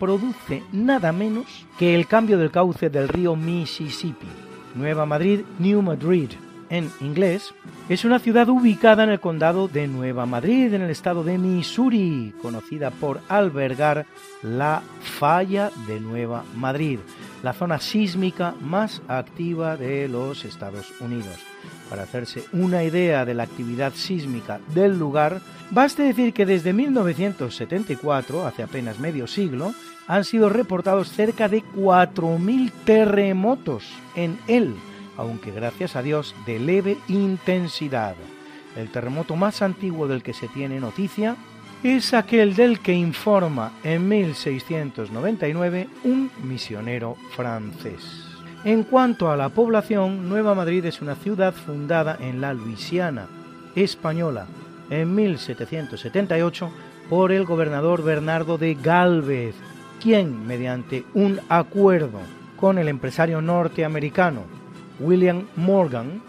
produce 0.00 0.62
nada 0.72 1.12
menos 1.12 1.66
que 1.78 1.94
el 1.94 2.06
cambio 2.06 2.38
del 2.38 2.50
cauce 2.50 2.88
del 2.88 3.10
río 3.10 3.36
Mississippi. 3.36 4.26
Nueva 4.74 5.04
Madrid, 5.04 5.40
New 5.58 5.82
Madrid, 5.82 6.30
en 6.70 6.90
inglés, 7.02 7.52
es 7.90 8.06
una 8.06 8.20
ciudad 8.20 8.48
ubicada 8.48 9.04
en 9.04 9.10
el 9.10 9.20
condado 9.20 9.68
de 9.68 9.86
Nueva 9.86 10.24
Madrid, 10.24 10.72
en 10.72 10.80
el 10.80 10.88
estado 10.88 11.24
de 11.24 11.36
Missouri, 11.36 12.32
conocida 12.40 12.90
por 12.90 13.20
albergar 13.28 14.06
la 14.42 14.82
falla 15.02 15.70
de 15.86 16.00
Nueva 16.00 16.42
Madrid, 16.56 17.00
la 17.42 17.52
zona 17.52 17.78
sísmica 17.78 18.54
más 18.60 19.02
activa 19.08 19.76
de 19.76 20.08
los 20.08 20.44
Estados 20.44 20.92
Unidos. 21.00 21.38
Para 21.90 22.04
hacerse 22.04 22.44
una 22.52 22.84
idea 22.84 23.24
de 23.24 23.34
la 23.34 23.42
actividad 23.42 23.92
sísmica 23.94 24.60
del 24.74 24.98
lugar, 24.98 25.40
baste 25.70 26.02
decir 26.02 26.32
que 26.32 26.46
desde 26.46 26.72
1974, 26.72 28.46
hace 28.46 28.62
apenas 28.62 28.98
medio 28.98 29.26
siglo, 29.26 29.74
han 30.06 30.24
sido 30.24 30.48
reportados 30.48 31.10
cerca 31.10 31.48
de 31.48 31.62
4.000 31.62 32.72
terremotos 32.84 33.84
en 34.14 34.38
él 34.46 34.74
aunque 35.16 35.50
gracias 35.50 35.96
a 35.96 36.02
Dios 36.02 36.34
de 36.46 36.58
leve 36.58 36.98
intensidad. 37.08 38.16
El 38.76 38.90
terremoto 38.90 39.36
más 39.36 39.62
antiguo 39.62 40.08
del 40.08 40.22
que 40.22 40.32
se 40.32 40.48
tiene 40.48 40.80
noticia 40.80 41.36
es 41.82 42.14
aquel 42.14 42.54
del 42.54 42.78
que 42.78 42.94
informa 42.94 43.72
en 43.82 44.08
1699 44.08 45.88
un 46.04 46.30
misionero 46.44 47.16
francés. 47.34 48.28
En 48.64 48.84
cuanto 48.84 49.30
a 49.30 49.36
la 49.36 49.48
población, 49.48 50.28
Nueva 50.28 50.54
Madrid 50.54 50.84
es 50.84 51.02
una 51.02 51.16
ciudad 51.16 51.52
fundada 51.52 52.16
en 52.20 52.40
la 52.40 52.54
Luisiana 52.54 53.26
española 53.74 54.46
en 54.90 55.12
1778 55.14 56.70
por 57.10 57.32
el 57.32 57.44
gobernador 57.44 58.04
Bernardo 58.04 58.58
de 58.58 58.74
Galvez, 58.74 59.56
quien, 60.00 60.46
mediante 60.46 61.04
un 61.14 61.40
acuerdo 61.48 62.20
con 62.56 62.78
el 62.78 62.86
empresario 62.86 63.42
norteamericano 63.42 64.42
William 65.00 65.46
Morgan, 65.56 66.22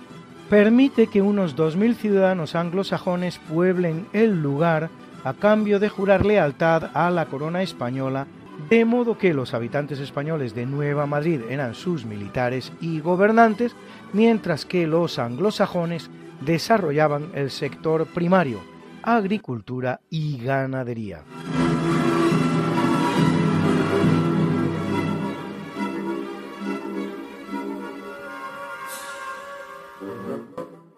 permite 0.50 1.08
que 1.08 1.22
unos 1.22 1.56
2.000 1.56 1.96
ciudadanos 1.96 2.56
anglosajones 2.56 3.40
pueblen 3.50 4.08
el 4.14 4.42
lugar 4.42 4.90
a 5.24 5.34
cambio 5.34 5.80
de 5.80 5.90
jurar 5.90 6.26
lealtad 6.26 6.92
a 6.94 7.10
la 7.10 7.26
corona 7.26 7.62
española, 7.62 8.28
de 8.70 8.86
modo 8.86 9.18
que 9.18 9.34
los 9.34 9.54
habitantes 9.54 10.00
españoles 10.00 10.54
de 10.54 10.66
Nueva 10.66 11.06
Madrid 11.06 11.42
eran 11.50 11.74
sus 11.74 12.06
militares 12.06 12.72
y 12.82 13.00
gobernantes, 13.00 13.76
mientras 14.12 14.66
que 14.66 14.86
los 14.86 15.20
anglosajones 15.20 16.10
desarrollaban 16.42 17.32
el 17.34 17.50
sector 17.50 18.06
primario, 18.08 18.60
agricultura 19.02 20.02
y 20.10 20.38
ganadería. 20.38 21.24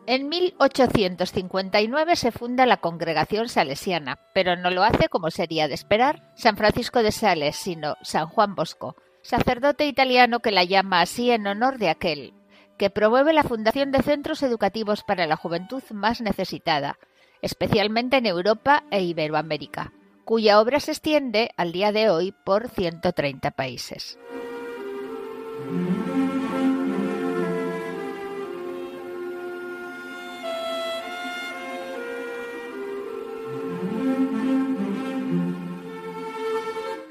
En 0.08 0.30
1859 0.30 2.16
se 2.16 2.32
funda 2.32 2.68
la 2.68 2.78
Congregación 2.78 3.50
Salesiana, 3.50 4.20
pero 4.34 4.56
no 4.56 4.70
lo 4.70 4.84
hace 4.84 5.10
como 5.10 5.32
sería 5.32 5.68
de 5.68 5.74
esperar 5.74 6.32
San 6.36 6.58
Francisco 6.58 7.02
de 7.02 7.12
Sales, 7.12 7.56
sino 7.56 7.96
San 8.04 8.28
Juan 8.28 8.54
Bosco, 8.54 8.96
sacerdote 9.24 9.88
italiano 9.88 10.42
que 10.42 10.52
la 10.52 10.64
llama 10.64 11.02
así 11.02 11.32
en 11.32 11.48
honor 11.48 11.80
de 11.80 11.90
aquel, 11.90 12.34
que 12.78 12.92
promueve 12.92 13.34
la 13.34 13.44
fundación 13.44 13.92
de 13.92 14.04
centros 14.04 14.44
educativos 14.44 15.04
para 15.04 15.26
la 15.26 15.38
juventud 15.38 15.82
más 15.90 16.22
necesitada, 16.22 17.00
especialmente 17.42 18.18
en 18.18 18.28
Europa 18.28 18.84
e 18.92 19.02
Iberoamérica, 19.02 19.92
cuya 20.24 20.60
obra 20.60 20.80
se 20.80 20.92
extiende 20.92 21.50
al 21.58 21.72
día 21.72 21.92
de 21.92 22.12
hoy 22.12 22.32
por 22.46 22.70
130 22.70 23.52
países. 23.52 24.20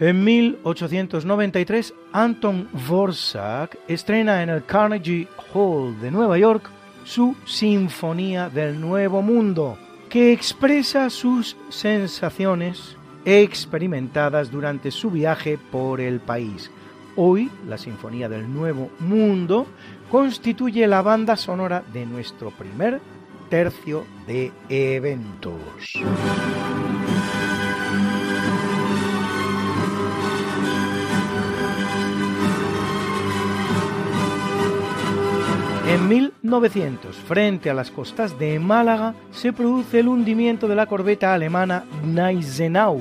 En 0.04 0.22
1893, 0.22 1.94
Anton 2.12 2.68
Dvorak 2.74 3.78
estrena 3.88 4.42
en 4.42 4.50
el 4.50 4.62
Carnegie 4.66 5.26
Hall 5.54 5.98
de 5.98 6.10
Nueva 6.10 6.36
York 6.36 6.68
su 7.04 7.34
Sinfonía 7.46 8.50
del 8.50 8.78
Nuevo 8.78 9.22
Mundo, 9.22 9.78
que 10.10 10.30
expresa 10.30 11.08
sus 11.08 11.56
sensaciones 11.70 12.98
experimentadas 13.24 14.50
durante 14.50 14.90
su 14.90 15.10
viaje 15.10 15.56
por 15.72 16.02
el 16.02 16.20
país. 16.20 16.70
Hoy, 17.16 17.50
la 17.66 17.78
Sinfonía 17.78 18.28
del 18.28 18.52
Nuevo 18.52 18.90
Mundo 18.98 19.66
constituye 20.10 20.86
la 20.86 21.00
banda 21.00 21.34
sonora 21.34 21.82
de 21.94 22.04
nuestro 22.04 22.50
primer 22.50 23.00
tercio 23.48 24.04
de 24.26 24.52
eventos. 24.68 25.94
En 36.04 36.10
1900, 36.10 37.16
frente 37.16 37.70
a 37.70 37.74
las 37.74 37.90
costas 37.90 38.38
de 38.38 38.58
Málaga, 38.58 39.14
se 39.30 39.54
produce 39.54 40.00
el 40.00 40.08
hundimiento 40.08 40.68
de 40.68 40.74
la 40.74 40.84
corbeta 40.84 41.32
alemana 41.32 41.86
Gneisenau 42.02 43.00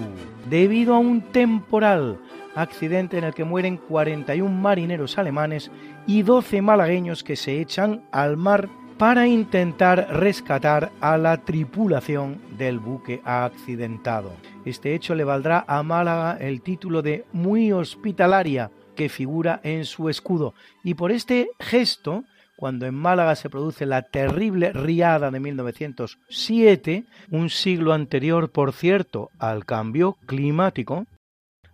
debido 0.50 0.96
a 0.96 1.00
un 1.00 1.20
temporal, 1.20 2.18
accidente 2.56 3.18
en 3.18 3.26
el 3.26 3.34
que 3.34 3.44
mueren 3.44 3.76
41 3.76 4.50
marineros 4.50 5.18
alemanes 5.18 5.70
y 6.08 6.22
12 6.22 6.62
malagueños 6.62 7.26
que 7.26 7.36
se 7.36 7.60
echan 7.60 8.06
al 8.14 8.38
mar 8.38 8.70
para 8.98 9.28
intentar 9.28 10.08
rescatar 10.10 10.94
a 11.02 11.18
la 11.18 11.44
tripulación 11.44 12.40
del 12.58 12.80
buque 12.80 13.20
accidentado. 13.26 14.32
Este 14.64 14.96
hecho 14.96 15.14
le 15.14 15.26
valdrá 15.26 15.66
a 15.68 15.84
Málaga 15.84 16.38
el 16.40 16.62
título 16.62 17.02
de 17.02 17.26
muy 17.34 17.74
hospitalaria 17.74 18.72
que 18.96 19.10
figura 19.10 19.60
en 19.62 19.84
su 19.84 20.08
escudo 20.08 20.54
y 20.86 20.94
por 20.94 21.12
este 21.12 21.50
gesto 21.60 22.24
cuando 22.64 22.86
en 22.86 22.96
Málaga 22.96 23.36
se 23.36 23.50
produce 23.50 23.86
la 23.86 24.04
terrible 24.04 24.72
riada 24.72 25.30
de 25.30 25.38
1907, 25.42 27.04
un 27.30 27.50
siglo 27.50 27.92
anterior, 27.92 28.52
por 28.52 28.72
cierto, 28.72 29.32
al 29.38 29.66
cambio 29.66 30.16
climático, 30.26 31.06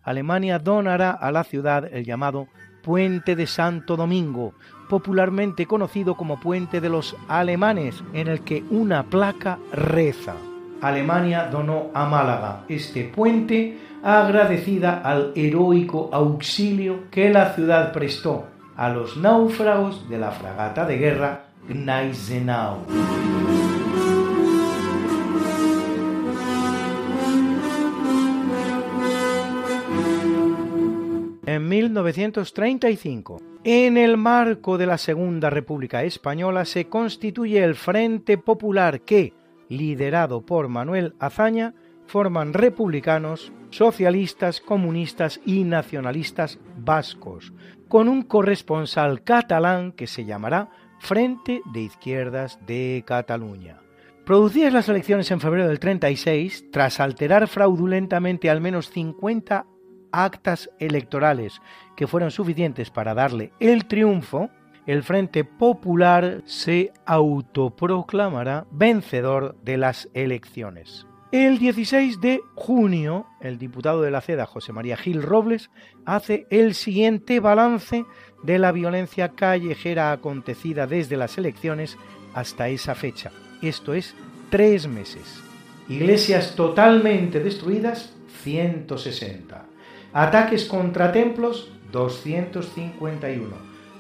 Alemania 0.02 0.58
donará 0.58 1.12
a 1.12 1.32
la 1.32 1.44
ciudad 1.44 1.88
el 1.94 2.06
llamado 2.06 2.48
Puente 2.82 3.36
de 3.36 3.46
Santo 3.46 3.98
Domingo, 3.98 4.56
popularmente 4.90 5.68
conocido 5.68 6.16
como 6.18 6.40
Puente 6.40 6.82
de 6.82 6.90
los 6.90 7.16
Alemanes, 7.28 8.04
en 8.14 8.28
el 8.28 8.42
que 8.42 8.64
una 8.72 9.04
placa 9.04 9.60
reza. 9.72 10.34
Alemania 10.82 11.50
donó 11.52 11.92
a 11.94 12.06
Málaga 12.06 12.64
este 12.68 13.04
puente 13.04 13.78
agradecida 14.02 15.02
al 15.04 15.34
heroico 15.36 16.10
auxilio 16.12 17.12
que 17.12 17.30
la 17.30 17.54
ciudad 17.54 17.94
prestó 17.94 18.48
a 18.80 18.88
los 18.88 19.18
náufragos 19.18 20.08
de 20.08 20.18
la 20.18 20.32
fragata 20.32 20.86
de 20.86 20.98
guerra 20.98 21.48
Gneisenau. 21.68 22.78
En 31.46 31.68
1935, 31.68 33.42
en 33.66 33.98
el 33.98 34.16
marco 34.16 34.78
de 34.78 34.86
la 34.86 34.98
Segunda 34.98 35.50
República 35.50 36.04
Española, 36.06 36.64
se 36.64 36.88
constituye 36.88 37.62
el 37.62 37.76
Frente 37.76 38.38
Popular 38.38 39.02
que, 39.02 39.34
liderado 39.68 40.46
por 40.46 40.70
Manuel 40.70 41.16
Azaña, 41.20 41.74
forman 42.06 42.54
republicanos, 42.54 43.52
socialistas, 43.72 44.62
comunistas 44.62 45.42
y 45.46 45.66
nacionalistas 45.66 46.60
vascos, 46.78 47.52
con 47.90 48.08
un 48.08 48.22
corresponsal 48.22 49.24
catalán 49.24 49.92
que 49.92 50.08
se 50.08 50.24
llamará 50.24 50.70
Frente 51.00 51.62
de 51.74 51.82
Izquierdas 51.82 52.60
de 52.66 53.04
Cataluña. 53.06 53.82
Producidas 54.26 54.72
las 54.72 54.88
elecciones 54.88 55.32
en 55.32 55.40
febrero 55.42 55.68
del 55.68 55.80
36, 55.80 56.66
tras 56.72 57.00
alterar 57.00 57.48
fraudulentamente 57.48 58.50
al 58.50 58.62
menos 58.62 58.92
50 58.92 59.66
actas 60.12 60.70
electorales 60.80 61.62
que 61.96 62.06
fueron 62.06 62.30
suficientes 62.30 62.92
para 62.92 63.16
darle 63.16 63.54
el 63.60 63.86
triunfo, 63.86 64.52
el 64.86 65.04
Frente 65.04 65.44
Popular 65.44 66.44
se 66.46 66.94
autoproclamará 67.06 68.68
vencedor 68.72 69.56
de 69.64 69.78
las 69.78 70.10
elecciones. 70.14 71.08
El 71.32 71.60
16 71.60 72.22
de 72.22 72.42
junio, 72.56 73.28
el 73.40 73.60
diputado 73.60 74.02
de 74.02 74.10
la 74.10 74.20
CEDA, 74.20 74.48
José 74.48 74.74
María 74.74 74.98
Gil 74.98 75.22
Robles, 75.22 75.70
hace 76.04 76.48
el 76.50 76.74
siguiente 76.74 77.40
balance 77.40 78.04
de 78.42 78.58
la 78.58 78.72
violencia 78.72 79.30
callejera 79.30 80.12
acontecida 80.12 80.88
desde 80.88 81.18
las 81.18 81.38
elecciones 81.38 82.00
hasta 82.34 82.70
esa 82.70 82.96
fecha. 82.96 83.32
Esto 83.62 83.94
es 83.94 84.16
tres 84.50 84.88
meses. 84.88 85.44
Iglesias 85.88 86.56
totalmente 86.56 87.42
destruidas, 87.42 88.16
160. 88.42 89.66
Ataques 90.14 90.66
contra 90.66 91.12
templos, 91.12 91.72
251. 91.92 93.56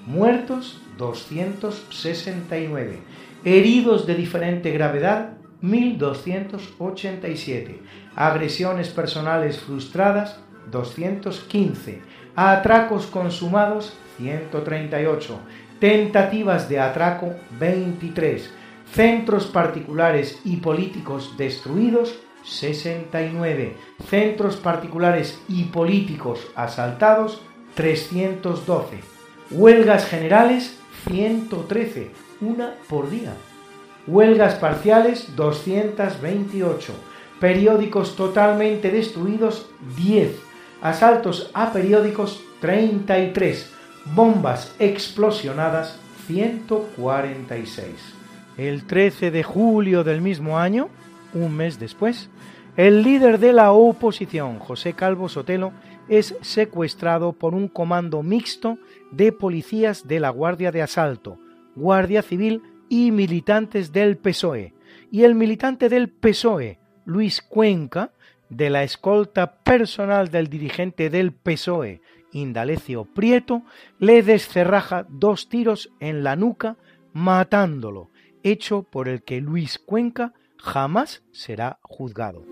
Muertos, 0.08 0.82
269. 0.98 2.98
Heridos 3.46 4.08
de 4.08 4.16
diferente 4.16 4.72
gravedad, 4.72 5.39
1287, 5.62 7.82
agresiones 8.16 8.90
personales 8.90 9.60
frustradas 9.60 10.40
215, 10.72 12.02
atracos 12.36 13.06
consumados 13.08 13.98
138, 14.18 15.40
tentativas 15.80 16.70
de 16.70 16.80
atraco 16.80 17.34
23, 17.60 18.52
centros 18.94 19.48
particulares 19.48 20.40
y 20.46 20.58
políticos 20.58 21.34
destruidos 21.38 22.20
69, 22.44 23.76
centros 24.10 24.58
particulares 24.58 25.42
y 25.50 25.64
políticos 25.66 26.48
asaltados 26.56 27.42
312, 27.76 29.00
huelgas 29.52 30.06
generales 30.06 30.80
113, 31.08 32.12
una 32.42 32.76
por 32.88 33.10
día 33.10 33.34
huelgas 34.10 34.56
parciales 34.56 35.36
228, 35.36 36.94
periódicos 37.40 38.16
totalmente 38.16 38.90
destruidos 38.92 39.70
10, 39.98 40.36
asaltos 40.82 41.52
a 41.54 41.72
periódicos 41.72 42.44
33, 42.60 43.72
bombas 44.16 44.76
explosionadas 44.80 46.00
146. 46.26 48.16
El 48.58 48.86
13 48.86 49.32
de 49.32 49.44
julio 49.44 50.04
del 50.04 50.22
mismo 50.22 50.58
año, 50.58 50.90
un 51.34 51.56
mes 51.56 51.80
después, 51.80 52.30
el 52.78 53.04
líder 53.04 53.40
de 53.40 53.54
la 53.54 53.72
oposición, 53.72 54.60
José 54.60 54.94
Calvo 54.94 55.30
Sotelo, 55.30 55.72
es 56.08 56.36
secuestrado 56.42 57.34
por 57.34 57.54
un 57.54 57.68
comando 57.68 58.24
mixto 58.24 58.80
de 59.12 59.32
policías 59.32 60.08
de 60.08 60.20
la 60.20 60.30
Guardia 60.30 60.72
de 60.72 60.82
Asalto, 60.82 61.38
Guardia 61.76 62.24
Civil 62.24 62.64
y 62.90 63.12
militantes 63.12 63.92
del 63.92 64.18
PSOE. 64.18 64.74
Y 65.12 65.24
el 65.24 65.36
militante 65.36 65.90
del 65.90 66.10
PSOE, 66.10 66.80
Luis 67.06 67.42
Cuenca, 67.42 68.12
de 68.50 68.70
la 68.70 68.84
escolta 68.84 69.60
personal 69.64 70.30
del 70.30 70.48
dirigente 70.48 71.10
del 71.10 71.32
PSOE, 71.32 72.02
Indalecio 72.32 73.06
Prieto, 73.06 73.64
le 74.00 74.24
descerraja 74.24 75.06
dos 75.10 75.50
tiros 75.50 75.92
en 76.00 76.24
la 76.24 76.36
nuca, 76.36 76.78
matándolo, 77.14 78.10
hecho 78.44 78.84
por 78.84 79.08
el 79.08 79.24
que 79.24 79.42
Luis 79.42 79.80
Cuenca 79.80 80.34
jamás 80.58 81.24
será 81.32 81.80
juzgado. 81.82 82.44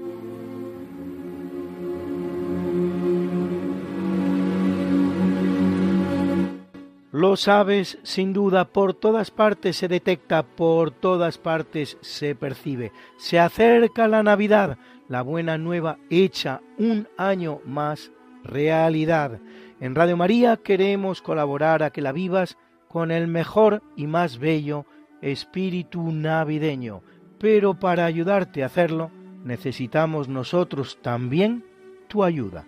Lo 7.17 7.35
sabes, 7.35 7.97
sin 8.03 8.31
duda, 8.31 8.65
por 8.65 8.93
todas 8.93 9.31
partes 9.31 9.77
se 9.77 9.87
detecta, 9.87 10.43
por 10.43 10.91
todas 10.91 11.39
partes 11.39 11.97
se 12.01 12.35
percibe. 12.35 12.91
Se 13.17 13.39
acerca 13.39 14.07
la 14.07 14.21
Navidad, 14.21 14.77
la 15.07 15.23
buena 15.23 15.57
nueva 15.57 15.97
hecha 16.11 16.61
un 16.77 17.07
año 17.17 17.59
más 17.65 18.11
realidad. 18.43 19.39
En 19.79 19.95
Radio 19.95 20.15
María 20.15 20.57
queremos 20.57 21.23
colaborar 21.23 21.81
a 21.81 21.89
que 21.89 22.03
la 22.03 22.11
vivas 22.11 22.55
con 22.87 23.09
el 23.09 23.27
mejor 23.27 23.81
y 23.95 24.05
más 24.05 24.37
bello 24.37 24.85
espíritu 25.23 26.11
navideño. 26.11 27.01
Pero 27.39 27.73
para 27.79 28.05
ayudarte 28.05 28.61
a 28.61 28.67
hacerlo, 28.67 29.09
necesitamos 29.43 30.29
nosotros 30.29 30.99
también 31.01 31.65
tu 32.09 32.23
ayuda. 32.23 32.67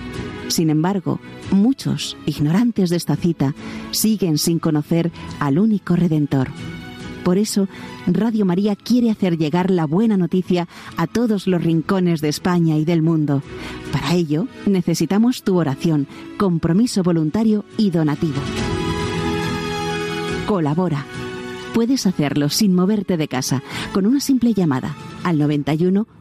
Sin 0.51 0.69
embargo, 0.69 1.21
muchos, 1.51 2.17
ignorantes 2.25 2.89
de 2.89 2.97
esta 2.97 3.15
cita, 3.15 3.55
siguen 3.91 4.37
sin 4.37 4.59
conocer 4.59 5.09
al 5.39 5.57
único 5.57 5.95
Redentor. 5.95 6.49
Por 7.23 7.37
eso, 7.37 7.69
Radio 8.05 8.45
María 8.45 8.75
quiere 8.75 9.09
hacer 9.09 9.37
llegar 9.37 9.71
la 9.71 9.85
buena 9.85 10.17
noticia 10.17 10.67
a 10.97 11.07
todos 11.07 11.47
los 11.47 11.63
rincones 11.63 12.19
de 12.19 12.27
España 12.27 12.75
y 12.75 12.83
del 12.83 13.01
mundo. 13.01 13.41
Para 13.93 14.13
ello, 14.13 14.47
necesitamos 14.65 15.43
tu 15.43 15.57
oración, 15.57 16.05
compromiso 16.37 17.01
voluntario 17.01 17.63
y 17.77 17.91
donativo. 17.91 18.41
Colabora. 20.47 21.05
Puedes 21.73 22.05
hacerlo 22.05 22.49
sin 22.49 22.75
moverte 22.75 23.15
de 23.15 23.29
casa, 23.29 23.63
con 23.93 24.05
una 24.05 24.19
simple 24.19 24.53
llamada 24.53 24.97
al 25.23 25.37
91 25.39 26.07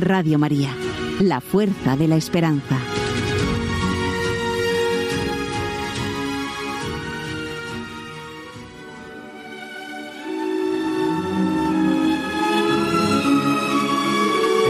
Radio 0.00 0.40
María, 0.40 0.70
la 1.20 1.40
fuerza 1.40 1.96
de 1.96 2.08
la 2.08 2.16
esperanza. 2.16 2.76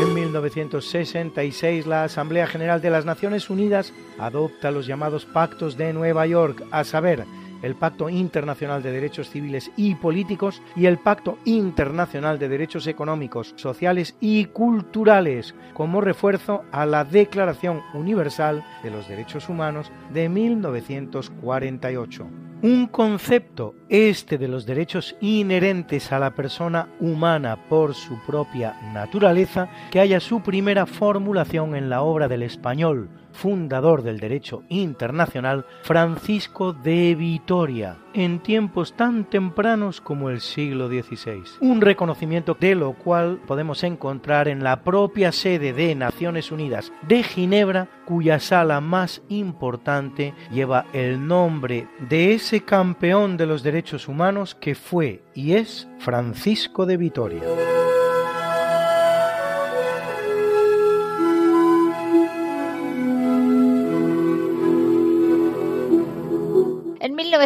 En 0.03 0.15
1966 0.15 1.87
la 1.87 2.05
Asamblea 2.05 2.47
General 2.47 2.83
de 2.83 2.91
las 2.91 3.07
Naciones 3.07 3.49
Unidas 3.49 3.95
adopta 4.19 4.71
los 4.71 4.87
llamados 4.87 5.25
Pactos 5.25 5.79
de 5.79 5.95
Nueva 5.95 6.27
York, 6.27 6.65
a 6.71 6.85
saber, 6.85 7.25
el 7.65 7.75
Pacto 7.77 8.09
Internacional 8.11 8.83
de 8.83 8.93
Derechos 8.93 9.31
Civiles 9.31 9.73
y 9.77 9.95
Políticos 9.95 10.61
y 10.77 10.85
el 10.85 10.99
Pacto 10.99 11.39
Internacional 11.47 12.39
de 12.39 12.51
Derechos 12.51 12.87
Económicos, 12.87 13.55
Sociales 13.57 14.17
y 14.21 14.45
Culturales, 14.47 15.55
como 15.73 16.03
refuerzo 16.03 16.65
a 16.73 16.85
la 16.85 17.05
Declaración 17.05 17.81
Universal 17.95 18.63
de 18.83 18.91
los 18.91 19.09
Derechos 19.09 19.49
Humanos 19.49 19.91
de 20.13 20.29
1948. 20.29 22.27
Un 22.63 22.87
concepto, 22.87 23.75
este 23.89 24.37
de 24.39 24.49
los 24.49 24.67
derechos 24.67 25.17
inherentes 25.21 26.13
a 26.13 26.19
la 26.19 26.35
persona 26.35 26.89
humana 27.01 27.59
por 27.69 27.95
su 27.95 28.19
propia 28.27 28.75
naturaleza, 28.93 29.69
que 29.91 30.01
haya 30.01 30.21
su 30.21 30.41
primera 30.43 30.87
formulación 30.87 31.77
en 31.77 31.91
la 31.91 32.03
obra 32.03 32.29
del 32.29 32.43
español, 32.43 33.11
fundador 33.35 34.03
del 34.03 34.21
derecho 34.21 34.63
internacional, 34.71 35.67
Francisco 35.83 36.73
de 36.73 37.15
Vitoria, 37.15 37.99
en 38.15 38.39
tiempos 38.39 38.95
tan 38.95 39.29
tempranos 39.29 40.01
como 40.01 40.31
el 40.31 40.41
siglo 40.41 40.89
XVI. 40.89 41.43
Un 41.61 41.81
reconocimiento 41.81 42.57
de 42.59 42.75
lo 42.75 42.95
cual 42.95 43.41
podemos 43.47 43.85
encontrar 43.85 44.49
en 44.49 44.65
la 44.65 44.83
propia 44.83 45.33
sede 45.33 45.73
de 45.73 45.95
Naciones 45.95 46.51
Unidas 46.51 46.93
de 47.07 47.23
Ginebra, 47.23 47.89
cuya 48.07 48.39
sala 48.39 48.81
más 48.81 49.23
importante 49.29 50.35
lleva 50.51 50.87
el 50.93 51.27
nombre 51.27 51.89
de 52.09 52.35
ese 52.35 52.63
campeón 52.63 53.37
de 53.37 53.47
los 53.47 53.63
derechos 53.63 54.09
humanos 54.09 54.55
que 54.55 54.75
fue 54.75 55.25
y 55.35 55.53
es 55.55 55.89
Francisco 55.99 56.87
de 56.87 56.97
Vitoria. 56.97 57.43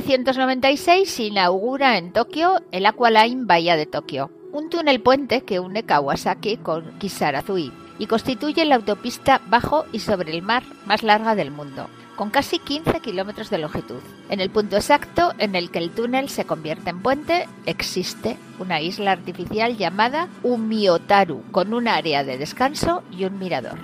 1996 0.01 1.11
se 1.11 1.25
inaugura 1.25 1.99
en 1.99 2.13
Tokio 2.13 2.63
el 2.71 2.87
Aqualine 2.87 3.47
Bahía 3.47 3.75
de 3.75 3.85
Tokio, 3.85 4.31
un 4.53 4.71
túnel 4.71 5.01
puente 5.01 5.41
que 5.41 5.59
une 5.59 5.83
Kawasaki 5.83 6.59
con 6.59 6.97
Kisarazui 6.99 7.73
y 7.99 8.07
constituye 8.07 8.65
la 8.65 8.77
autopista 8.77 9.41
bajo 9.49 9.87
y 9.93 9.99
sobre 9.99 10.31
el 10.31 10.43
mar 10.43 10.63
más 10.87 11.03
larga 11.03 11.35
del 11.35 11.51
mundo, 11.51 11.89
con 12.15 12.31
casi 12.31 12.61
15 12.61 13.01
kilómetros 13.01 13.51
de 13.51 13.59
longitud. 13.59 14.01
En 14.29 14.41
el 14.41 14.51
punto 14.51 14.77
exacto 14.77 15.33
en 15.39 15.57
el 15.57 15.73
que 15.73 15.81
el 15.81 15.91
túnel 15.91 16.29
se 16.29 16.45
convierte 16.45 16.91
en 16.91 17.03
puente 17.03 17.49
existe 17.67 18.37
una 18.61 18.81
isla 18.81 19.11
artificial 19.11 19.77
llamada 19.77 20.29
Umiotaru, 20.45 21.43
con 21.51 21.75
un 21.75 21.89
área 21.89 22.23
de 22.23 22.39
descanso 22.39 23.03
y 23.11 23.25
un 23.25 23.37
mirador. 23.41 23.79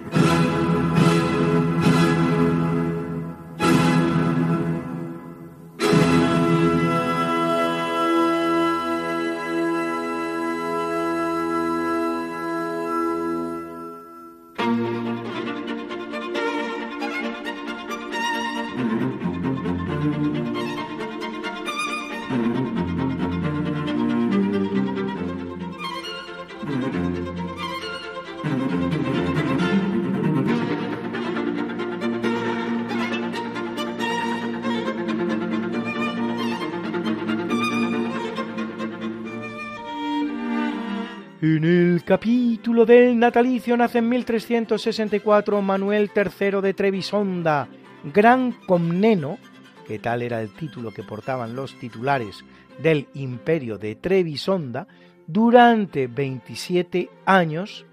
Capítulo 42.04 42.84
del 42.84 43.18
natalicio 43.18 43.76
nace 43.76 43.98
en 43.98 44.10
1364 44.10 45.62
Manuel 45.62 46.10
III 46.14 46.60
de 46.60 46.74
Trebisonda, 46.74 47.68
gran 48.12 48.52
comneno, 48.66 49.38
que 49.86 49.98
tal 49.98 50.20
era 50.20 50.42
el 50.42 50.50
título 50.50 50.92
que 50.92 51.02
portaban 51.02 51.56
los 51.56 51.78
titulares 51.78 52.44
del 52.78 53.08
imperio 53.14 53.78
de 53.78 53.96
Trebisonda, 53.96 54.86
durante 55.26 56.06
27 56.06 57.08
años 57.24 57.86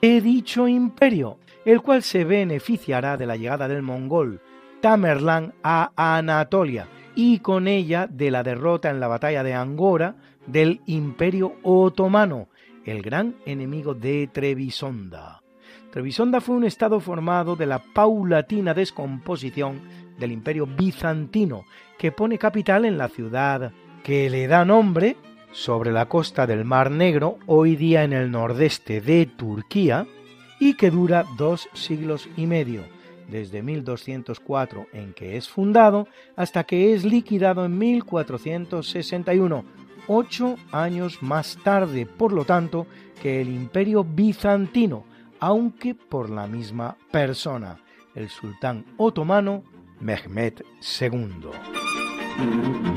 de 0.00 0.20
dicho 0.20 0.66
imperio, 0.66 1.38
el 1.64 1.80
cual 1.82 2.02
se 2.02 2.24
beneficiará 2.24 3.16
de 3.16 3.26
la 3.26 3.36
llegada 3.36 3.68
del 3.68 3.82
mongol 3.82 4.40
Tamerlán 4.80 5.54
a 5.62 5.92
Anatolia 5.94 6.88
y 7.14 7.38
con 7.38 7.68
ella 7.68 8.08
de 8.08 8.32
la 8.32 8.42
derrota 8.42 8.90
en 8.90 8.98
la 8.98 9.06
batalla 9.06 9.44
de 9.44 9.54
Angora 9.54 10.16
del 10.46 10.80
imperio 10.86 11.54
otomano, 11.62 12.48
el 12.84 13.02
gran 13.02 13.36
enemigo 13.46 13.94
de 13.94 14.28
Trebisonda. 14.32 15.42
Trebisonda 15.90 16.40
fue 16.40 16.56
un 16.56 16.64
estado 16.64 17.00
formado 17.00 17.54
de 17.54 17.66
la 17.66 17.82
paulatina 17.92 18.74
descomposición 18.74 19.80
del 20.18 20.32
imperio 20.32 20.66
bizantino, 20.66 21.64
que 21.98 22.12
pone 22.12 22.38
capital 22.38 22.84
en 22.84 22.98
la 22.98 23.08
ciudad 23.08 23.72
que 24.02 24.30
le 24.30 24.46
da 24.46 24.64
nombre 24.64 25.16
sobre 25.52 25.92
la 25.92 26.06
costa 26.06 26.46
del 26.46 26.64
Mar 26.64 26.90
Negro, 26.90 27.38
hoy 27.46 27.76
día 27.76 28.04
en 28.04 28.12
el 28.12 28.30
nordeste 28.30 29.00
de 29.00 29.26
Turquía, 29.26 30.06
y 30.58 30.74
que 30.74 30.90
dura 30.90 31.26
dos 31.36 31.68
siglos 31.74 32.28
y 32.36 32.46
medio, 32.46 32.84
desde 33.28 33.62
1204 33.62 34.86
en 34.92 35.12
que 35.12 35.36
es 35.36 35.48
fundado 35.48 36.08
hasta 36.36 36.64
que 36.64 36.94
es 36.94 37.04
liquidado 37.04 37.64
en 37.64 37.78
1461, 37.78 39.64
ocho 40.06 40.56
años 40.70 41.22
más 41.22 41.58
tarde, 41.62 42.06
por 42.06 42.32
lo 42.32 42.44
tanto, 42.44 42.86
que 43.20 43.40
el 43.40 43.48
imperio 43.48 44.04
bizantino, 44.04 45.04
aunque 45.40 45.94
por 45.94 46.30
la 46.30 46.46
misma 46.46 46.96
persona, 47.10 47.78
el 48.14 48.28
sultán 48.28 48.84
otomano 48.96 49.62
Mehmed 50.00 50.62
II. 51.00 52.91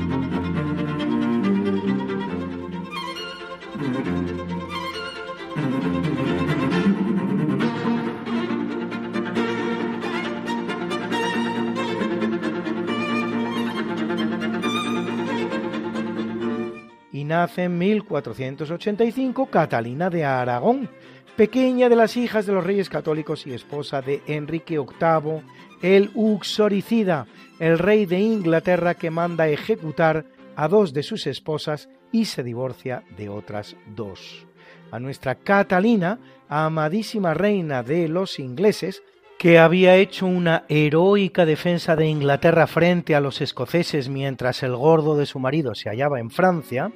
Nace 17.26 17.64
en 17.64 17.78
1485 17.78 19.46
Catalina 19.46 20.10
de 20.10 20.24
Aragón, 20.24 20.88
pequeña 21.36 21.88
de 21.88 21.96
las 21.96 22.16
hijas 22.16 22.46
de 22.46 22.52
los 22.52 22.64
reyes 22.64 22.88
católicos 22.88 23.46
y 23.46 23.52
esposa 23.52 24.00
de 24.00 24.22
Enrique 24.26 24.78
VIII, 24.78 25.42
el 25.82 26.10
Uxoricida, 26.14 27.26
el 27.58 27.78
rey 27.78 28.06
de 28.06 28.20
Inglaterra 28.20 28.94
que 28.94 29.10
manda 29.10 29.48
ejecutar 29.48 30.24
a 30.56 30.68
dos 30.68 30.92
de 30.94 31.02
sus 31.02 31.26
esposas 31.26 31.88
y 32.12 32.24
se 32.24 32.42
divorcia 32.42 33.04
de 33.16 33.28
otras 33.28 33.76
dos. 33.94 34.46
A 34.90 34.98
nuestra 34.98 35.34
Catalina, 35.34 36.18
amadísima 36.48 37.34
reina 37.34 37.82
de 37.82 38.08
los 38.08 38.38
ingleses, 38.38 39.02
que 39.38 39.58
había 39.58 39.96
hecho 39.96 40.26
una 40.26 40.64
heroica 40.68 41.44
defensa 41.44 41.94
de 41.94 42.06
Inglaterra 42.06 42.66
frente 42.66 43.14
a 43.14 43.20
los 43.20 43.42
escoceses 43.42 44.08
mientras 44.08 44.62
el 44.62 44.74
gordo 44.74 45.16
de 45.16 45.26
su 45.26 45.38
marido 45.38 45.74
se 45.74 45.90
hallaba 45.90 46.20
en 46.20 46.30
Francia, 46.30 46.90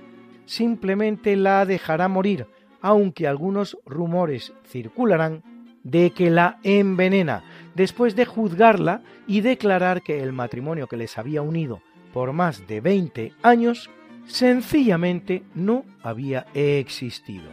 simplemente 0.51 1.37
la 1.37 1.65
dejará 1.65 2.09
morir, 2.09 2.49
aunque 2.81 3.29
algunos 3.29 3.79
rumores 3.87 4.53
circularán 4.67 5.45
de 5.85 6.11
que 6.11 6.29
la 6.29 6.59
envenena, 6.65 7.45
después 7.77 8.17
de 8.17 8.25
juzgarla 8.27 9.03
y 9.29 9.43
declarar 9.43 10.03
que 10.03 10.21
el 10.21 10.33
matrimonio 10.33 10.89
que 10.89 10.97
les 10.97 11.19
había 11.19 11.41
unido 11.41 11.83
por 12.13 12.33
más 12.33 12.67
de 12.67 12.81
20 12.81 13.33
años 13.43 13.91
sencillamente 14.27 15.45
no 15.55 15.85
había 16.03 16.47
existido. 16.53 17.49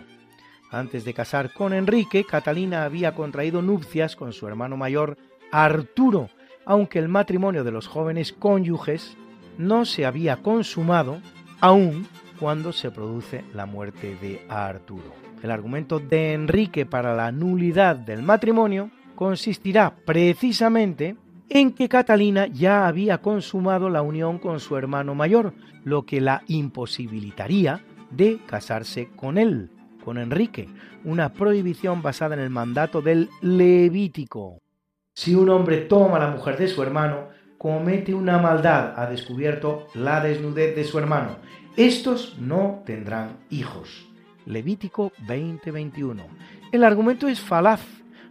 Antes 0.72 1.06
de 1.06 1.14
casar 1.14 1.54
con 1.54 1.74
Enrique, 1.74 2.24
Catalina 2.24 2.84
había 2.84 3.14
contraído 3.14 3.62
nupcias 3.62 4.16
con 4.16 4.34
su 4.34 4.48
hermano 4.48 4.76
mayor 4.76 5.18
Arturo, 5.52 6.30
aunque 6.66 6.98
el 6.98 7.10
matrimonio 7.10 7.64
de 7.64 7.72
los 7.72 7.88
jóvenes 7.88 8.34
cónyuges 8.34 9.16
no 9.60 9.86
se 9.86 10.06
había 10.08 10.38
consumado 10.38 11.22
aún 11.62 12.08
cuando 12.40 12.72
se 12.72 12.92
produce 12.92 13.44
la 13.54 13.66
muerte 13.66 14.18
de 14.22 14.42
Arturo. 14.50 15.14
El 15.44 15.52
argumento 15.52 16.00
de 16.00 16.34
Enrique 16.34 16.86
para 16.86 17.16
la 17.16 17.32
nulidad 17.32 17.96
del 17.96 18.24
matrimonio 18.24 18.90
consistirá 19.16 19.96
precisamente 20.06 21.16
en 21.50 21.72
que 21.72 21.88
Catalina 21.88 22.48
ya 22.48 22.88
había 22.88 23.20
consumado 23.20 23.90
la 23.90 24.02
unión 24.02 24.38
con 24.40 24.60
su 24.60 24.76
hermano 24.78 25.16
mayor, 25.16 25.54
lo 25.84 26.06
que 26.06 26.22
la 26.22 26.44
imposibilitaría 26.48 27.84
de 28.12 28.40
casarse 28.46 29.10
con 29.16 29.38
él, 29.38 29.72
con 30.04 30.18
Enrique, 30.18 30.68
una 31.04 31.34
prohibición 31.34 32.02
basada 32.02 32.36
en 32.36 32.42
el 32.42 32.50
mandato 32.50 33.02
del 33.02 33.30
Levítico. 33.42 34.60
Si 35.14 35.36
un 35.36 35.50
hombre 35.50 35.78
toma 35.78 36.20
la 36.20 36.30
mujer 36.30 36.58
de 36.58 36.68
su 36.68 36.84
hermano, 36.84 37.30
comete 37.58 38.14
una 38.14 38.38
maldad, 38.38 38.94
ha 38.96 39.10
descubierto 39.10 39.88
la 39.96 40.22
desnudez 40.22 40.76
de 40.76 40.84
su 40.84 41.00
hermano 41.00 41.38
estos 41.78 42.36
no 42.40 42.82
tendrán 42.86 43.38
hijos. 43.52 44.08
Levítico 44.46 45.14
20:21. 45.28 46.24
El 46.72 46.84
argumento 46.84 47.28
es 47.28 47.40
falaz, 47.40 47.82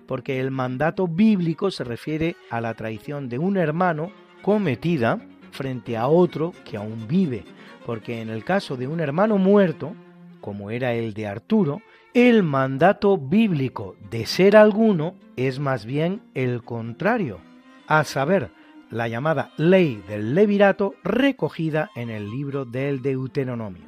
porque 0.07 0.41
el 0.41 0.51
mandato 0.51 1.07
bíblico 1.07 1.71
se 1.71 1.85
refiere 1.85 2.37
a 2.51 2.61
la 2.61 2.75
traición 2.75 3.29
de 3.29 3.39
un 3.39 3.57
hermano 3.57 4.11
cometida 4.43 5.21
frente 5.53 5.97
a 5.97 6.09
otro 6.09 6.53
que 6.65 6.77
aún 6.77 7.07
vive, 7.09 7.45
porque 7.87 8.21
en 8.21 8.31
el 8.31 8.45
caso 8.45 8.77
de 8.77 8.89
un 8.89 8.99
hermano 9.01 9.39
muerto, 9.39 9.95
como 10.41 10.71
era 10.71 10.93
el 10.95 11.15
de 11.15 11.29
Arturo, 11.29 11.83
el 12.15 12.43
mandato 12.43 13.17
bíblico 13.17 13.95
de 14.11 14.27
ser 14.27 14.57
alguno 14.57 15.15
es 15.37 15.61
más 15.61 15.87
bien 15.87 16.21
el 16.35 16.65
contrario, 16.65 17.39
a 17.87 18.05
saber, 18.05 18.51
la 18.91 19.09
llamada 19.09 19.51
ley 19.57 20.03
del 20.09 20.35
levirato 20.35 20.95
recogida 21.03 21.91
en 21.97 22.11
el 22.11 22.31
libro 22.31 22.65
del 22.65 23.03
Deuteronomio. 23.03 23.85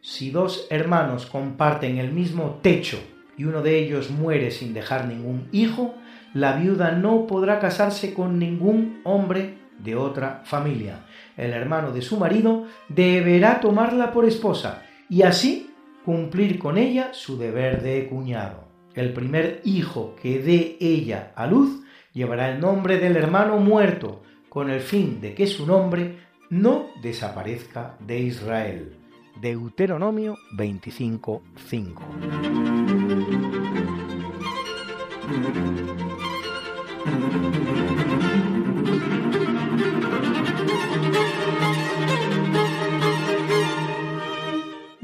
Si 0.00 0.30
dos 0.30 0.66
hermanos 0.70 1.26
comparten 1.26 1.98
el 1.98 2.12
mismo 2.12 2.58
techo 2.62 2.98
y 3.36 3.44
uno 3.44 3.62
de 3.62 3.78
ellos 3.78 4.10
muere 4.10 4.50
sin 4.50 4.74
dejar 4.74 5.06
ningún 5.06 5.48
hijo, 5.52 5.94
la 6.32 6.56
viuda 6.56 6.92
no 6.92 7.26
podrá 7.26 7.58
casarse 7.58 8.14
con 8.14 8.38
ningún 8.38 9.00
hombre 9.04 9.58
de 9.78 9.96
otra 9.96 10.42
familia. 10.44 11.04
El 11.36 11.52
hermano 11.52 11.92
de 11.92 12.02
su 12.02 12.18
marido 12.18 12.66
deberá 12.88 13.60
tomarla 13.60 14.12
por 14.12 14.24
esposa 14.24 14.82
y 15.08 15.22
así 15.22 15.70
cumplir 16.04 16.58
con 16.58 16.78
ella 16.78 17.10
su 17.12 17.38
deber 17.38 17.82
de 17.82 18.06
cuñado. 18.08 18.68
El 18.94 19.12
primer 19.12 19.60
hijo 19.64 20.14
que 20.20 20.38
dé 20.38 20.76
ella 20.80 21.32
a 21.34 21.46
luz 21.46 21.83
llevará 22.14 22.50
el 22.50 22.60
nombre 22.60 22.98
del 22.98 23.16
hermano 23.16 23.58
muerto, 23.58 24.22
con 24.48 24.70
el 24.70 24.80
fin 24.80 25.20
de 25.20 25.34
que 25.34 25.46
su 25.46 25.66
nombre 25.66 26.20
no 26.48 26.86
desaparezca 27.02 27.96
de 28.00 28.20
Israel. 28.20 28.96
Deuteronomio 29.40 30.36
25:5. 30.56 32.83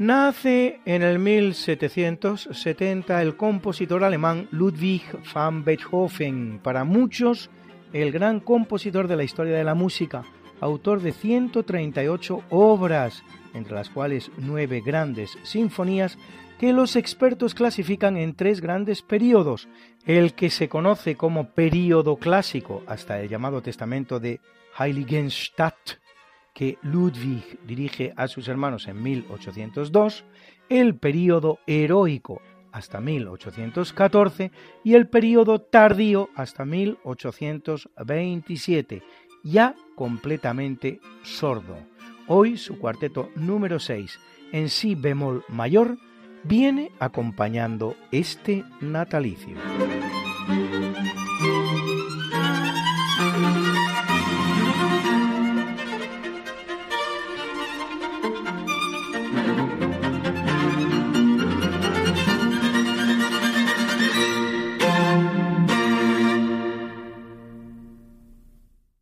Nace 0.01 0.79
en 0.85 1.03
el 1.03 1.19
1770 1.19 3.21
el 3.21 3.37
compositor 3.37 4.03
alemán 4.03 4.47
Ludwig 4.49 5.03
van 5.31 5.63
Beethoven, 5.63 6.59
para 6.63 6.83
muchos 6.83 7.51
el 7.93 8.11
gran 8.11 8.39
compositor 8.39 9.07
de 9.07 9.15
la 9.15 9.23
historia 9.23 9.55
de 9.55 9.63
la 9.63 9.75
música, 9.75 10.23
autor 10.59 11.01
de 11.01 11.11
138 11.11 12.45
obras, 12.49 13.23
entre 13.53 13.75
las 13.75 13.91
cuales 13.91 14.31
nueve 14.37 14.81
grandes 14.83 15.37
sinfonías, 15.43 16.17
que 16.59 16.73
los 16.73 16.95
expertos 16.95 17.53
clasifican 17.53 18.17
en 18.17 18.33
tres 18.33 18.59
grandes 18.59 19.03
periodos, 19.03 19.69
el 20.07 20.33
que 20.33 20.49
se 20.49 20.67
conoce 20.67 21.15
como 21.15 21.51
período 21.51 22.15
clásico 22.15 22.81
hasta 22.87 23.21
el 23.21 23.29
llamado 23.29 23.61
Testamento 23.61 24.19
de 24.19 24.39
Heiligenstadt, 24.79 26.01
que 26.53 26.77
Ludwig 26.81 27.59
dirige 27.65 28.13
a 28.15 28.27
sus 28.27 28.47
hermanos 28.47 28.87
en 28.87 29.01
1802, 29.01 30.25
el 30.69 30.95
período 30.95 31.59
heroico 31.67 32.41
hasta 32.71 33.01
1814 33.01 34.51
y 34.83 34.95
el 34.95 35.07
período 35.07 35.59
tardío 35.59 36.29
hasta 36.35 36.65
1827, 36.65 39.03
ya 39.43 39.75
completamente 39.95 40.99
sordo. 41.23 41.77
Hoy 42.27 42.57
su 42.57 42.77
cuarteto 42.79 43.29
número 43.35 43.79
6 43.79 44.19
en 44.51 44.69
si 44.69 44.93
bemol 44.95 45.45
mayor 45.49 45.97
viene 46.43 46.91
acompañando 46.99 47.95
este 48.11 48.63
natalicio. 48.79 49.55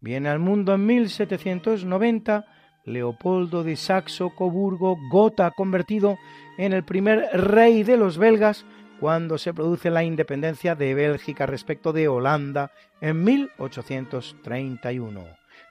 Viene 0.09 0.29
al 0.29 0.39
mundo 0.39 0.73
en 0.73 0.87
1790 0.87 2.47
Leopoldo 2.83 3.63
de 3.63 3.75
Saxo-Coburgo 3.75 4.97
Gotha, 5.11 5.51
convertido 5.51 6.17
en 6.57 6.73
el 6.73 6.83
primer 6.83 7.27
rey 7.31 7.83
de 7.83 7.95
los 7.95 8.17
belgas 8.17 8.65
cuando 8.99 9.37
se 9.37 9.53
produce 9.53 9.91
la 9.91 10.03
independencia 10.03 10.73
de 10.73 10.95
Bélgica 10.95 11.45
respecto 11.45 11.93
de 11.93 12.07
Holanda 12.07 12.71
en 13.01 13.23
1831. 13.23 15.25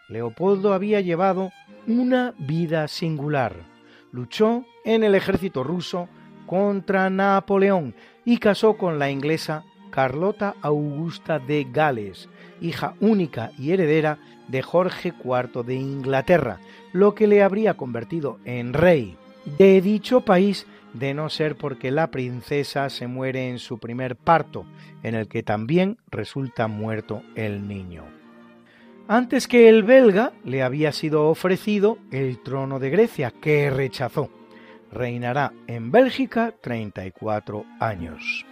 Leopoldo 0.08 0.72
había 0.72 1.00
llevado 1.00 1.50
una 1.88 2.32
vida 2.38 2.86
singular. 2.86 3.56
Luchó 4.12 4.64
en 4.84 5.02
el 5.02 5.16
ejército 5.16 5.64
ruso 5.64 6.08
contra 6.46 7.10
Napoleón 7.10 7.96
y 8.24 8.38
casó 8.38 8.76
con 8.76 9.00
la 9.00 9.10
inglesa 9.10 9.64
Carlota 9.90 10.54
Augusta 10.62 11.40
de 11.40 11.66
Gales, 11.72 12.28
hija 12.60 12.94
única 13.00 13.52
y 13.58 13.72
heredera 13.72 14.18
de 14.48 14.62
Jorge 14.62 15.12
IV 15.24 15.64
de 15.64 15.74
Inglaterra, 15.74 16.58
lo 16.92 17.14
que 17.14 17.26
le 17.26 17.42
habría 17.42 17.74
convertido 17.74 18.38
en 18.44 18.72
rey 18.72 19.16
de 19.56 19.80
dicho 19.80 20.22
país 20.22 20.66
de 20.92 21.14
no 21.14 21.28
ser 21.28 21.56
porque 21.56 21.90
la 21.90 22.10
princesa 22.10 22.88
se 22.90 23.06
muere 23.06 23.48
en 23.48 23.58
su 23.58 23.78
primer 23.78 24.16
parto, 24.16 24.64
en 25.02 25.14
el 25.14 25.28
que 25.28 25.42
también 25.42 25.98
resulta 26.10 26.66
muerto 26.66 27.22
el 27.34 27.68
niño. 27.68 28.04
Antes 29.06 29.48
que 29.48 29.68
el 29.68 29.84
belga 29.84 30.32
le 30.44 30.62
había 30.62 30.92
sido 30.92 31.28
ofrecido 31.28 31.98
el 32.10 32.42
trono 32.42 32.78
de 32.78 32.90
Grecia, 32.90 33.32
que 33.40 33.70
rechazó. 33.70 34.30
Reinará 34.92 35.52
en 35.66 35.90
Bélgica 35.90 36.54
34 36.60 37.64
años. 37.80 38.44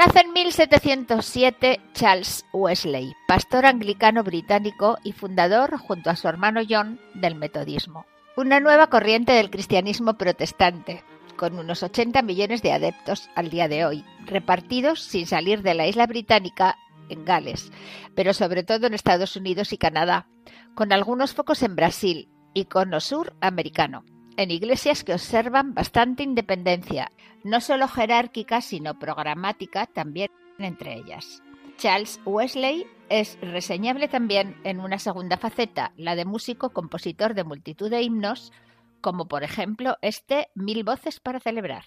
Nace 0.00 0.20
en 0.20 0.32
1707 0.32 1.78
Charles 1.92 2.46
Wesley, 2.54 3.14
pastor 3.28 3.66
anglicano 3.66 4.24
británico 4.24 4.96
y 5.04 5.12
fundador, 5.12 5.76
junto 5.76 6.08
a 6.08 6.16
su 6.16 6.26
hermano 6.26 6.62
John, 6.66 6.98
del 7.12 7.34
metodismo. 7.34 8.06
Una 8.34 8.60
nueva 8.60 8.86
corriente 8.86 9.32
del 9.32 9.50
cristianismo 9.50 10.14
protestante, 10.14 11.04
con 11.36 11.58
unos 11.58 11.82
80 11.82 12.22
millones 12.22 12.62
de 12.62 12.72
adeptos 12.72 13.28
al 13.34 13.50
día 13.50 13.68
de 13.68 13.84
hoy, 13.84 14.02
repartidos 14.24 15.02
sin 15.02 15.26
salir 15.26 15.60
de 15.60 15.74
la 15.74 15.86
isla 15.86 16.06
británica 16.06 16.78
en 17.10 17.26
Gales, 17.26 17.70
pero 18.14 18.32
sobre 18.32 18.62
todo 18.62 18.86
en 18.86 18.94
Estados 18.94 19.36
Unidos 19.36 19.70
y 19.74 19.76
Canadá, 19.76 20.28
con 20.74 20.94
algunos 20.94 21.34
focos 21.34 21.62
en 21.62 21.76
Brasil 21.76 22.30
y 22.54 22.64
cono 22.64 23.00
sur 23.00 23.36
americano 23.42 24.06
en 24.36 24.50
iglesias 24.50 25.04
que 25.04 25.14
observan 25.14 25.74
bastante 25.74 26.22
independencia, 26.22 27.12
no 27.44 27.60
solo 27.60 27.88
jerárquica, 27.88 28.60
sino 28.60 28.98
programática 28.98 29.86
también 29.86 30.30
entre 30.58 30.94
ellas. 30.94 31.42
Charles 31.76 32.20
Wesley 32.24 32.86
es 33.08 33.38
reseñable 33.40 34.08
también 34.08 34.60
en 34.64 34.80
una 34.80 34.98
segunda 34.98 35.36
faceta, 35.36 35.92
la 35.96 36.14
de 36.14 36.24
músico 36.24 36.70
compositor 36.70 37.34
de 37.34 37.44
multitud 37.44 37.90
de 37.90 38.02
himnos, 38.02 38.52
como 39.00 39.28
por 39.28 39.42
ejemplo 39.42 39.96
este 40.02 40.48
Mil 40.54 40.84
voces 40.84 41.20
para 41.20 41.40
celebrar. 41.40 41.84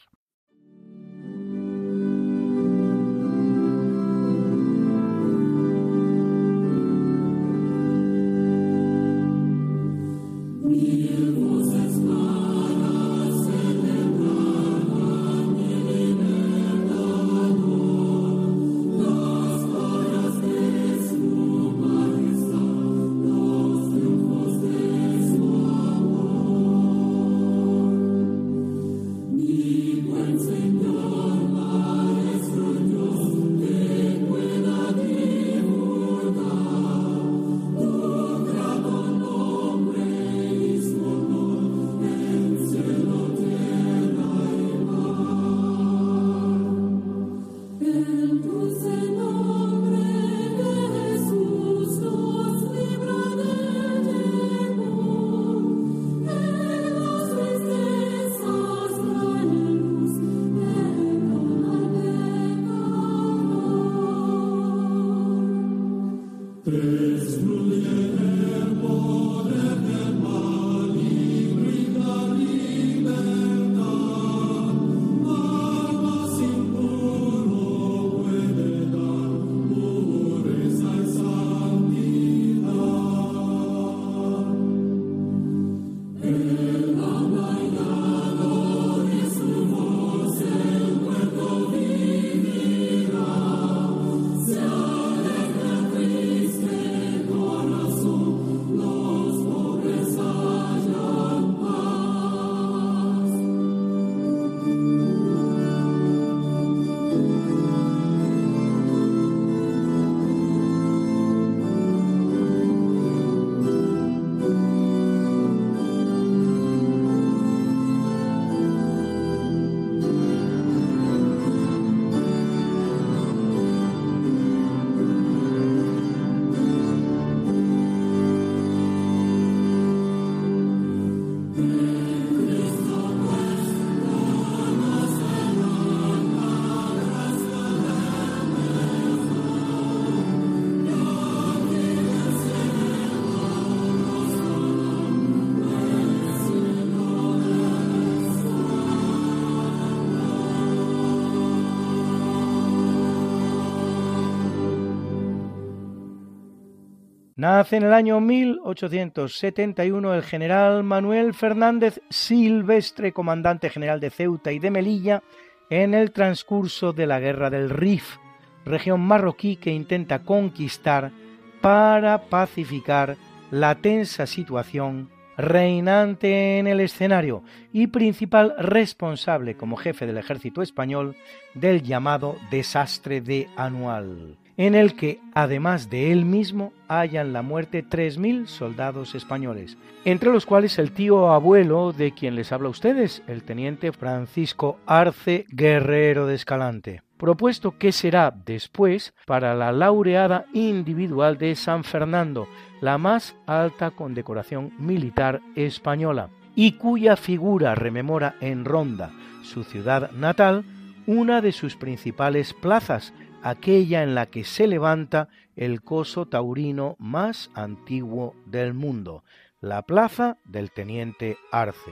Nace 157.43 157.75
en 157.75 157.83
el 157.83 157.91
año 157.91 158.21
1871 158.21 160.13
el 160.13 160.23
general 160.23 160.81
Manuel 160.85 161.33
Fernández 161.33 161.99
Silvestre, 162.09 163.11
comandante 163.11 163.69
general 163.69 163.99
de 163.99 164.11
Ceuta 164.11 164.53
y 164.53 164.59
de 164.59 164.71
Melilla, 164.71 165.23
en 165.69 165.93
el 165.93 166.13
transcurso 166.13 166.93
de 166.93 167.05
la 167.05 167.19
Guerra 167.19 167.49
del 167.49 167.69
Rif, 167.69 168.15
región 168.63 169.01
marroquí 169.01 169.57
que 169.57 169.73
intenta 169.73 170.19
conquistar 170.19 171.11
para 171.59 172.29
pacificar 172.29 173.17
la 173.51 173.75
tensa 173.75 174.25
situación 174.25 175.09
reinante 175.35 176.59
en 176.59 176.67
el 176.67 176.79
escenario 176.79 177.43
y 177.73 177.87
principal 177.87 178.55
responsable 178.57 179.57
como 179.57 179.75
jefe 179.75 180.05
del 180.05 180.17
ejército 180.17 180.61
español 180.61 181.17
del 181.55 181.83
llamado 181.83 182.37
desastre 182.49 183.19
de 183.19 183.49
Anual 183.57 184.37
en 184.57 184.75
el 184.75 184.95
que, 184.95 185.19
además 185.33 185.89
de 185.89 186.11
él 186.11 186.25
mismo, 186.25 186.73
hayan 186.87 187.33
la 187.33 187.41
muerte 187.41 187.83
3.000 187.83 188.45
soldados 188.45 189.15
españoles, 189.15 189.77
entre 190.05 190.31
los 190.31 190.45
cuales 190.45 190.77
el 190.79 190.91
tío 190.91 191.31
abuelo 191.31 191.91
de 191.91 192.11
quien 192.11 192.35
les 192.35 192.51
habla 192.51 192.67
a 192.67 192.71
ustedes, 192.71 193.23
el 193.27 193.43
teniente 193.43 193.91
Francisco 193.91 194.77
Arce 194.85 195.45
Guerrero 195.49 196.27
de 196.27 196.35
Escalante, 196.35 197.01
propuesto 197.17 197.77
que 197.77 197.91
será 197.91 198.31
después 198.45 199.13
para 199.25 199.55
la 199.55 199.71
laureada 199.71 200.45
individual 200.53 201.37
de 201.37 201.55
San 201.55 201.83
Fernando, 201.83 202.47
la 202.81 202.97
más 202.97 203.35
alta 203.47 203.91
condecoración 203.91 204.71
militar 204.77 205.41
española, 205.55 206.29
y 206.55 206.73
cuya 206.73 207.15
figura 207.15 207.73
rememora 207.73 208.35
en 208.39 208.65
Ronda, 208.65 209.11
su 209.41 209.63
ciudad 209.63 210.11
natal, 210.11 210.63
una 211.07 211.41
de 211.41 211.51
sus 211.51 211.75
principales 211.75 212.53
plazas, 212.53 213.13
aquella 213.43 214.01
en 214.01 214.15
la 214.15 214.27
que 214.27 214.43
se 214.45 214.67
levanta 214.67 215.27
el 215.55 215.83
coso 215.83 216.25
taurino 216.25 216.95
más 216.97 217.51
antiguo 217.53 218.35
del 218.45 218.73
mundo, 218.73 219.23
la 219.61 219.83
plaza 219.83 220.37
del 220.45 220.71
teniente 220.71 221.37
Arce. 221.51 221.91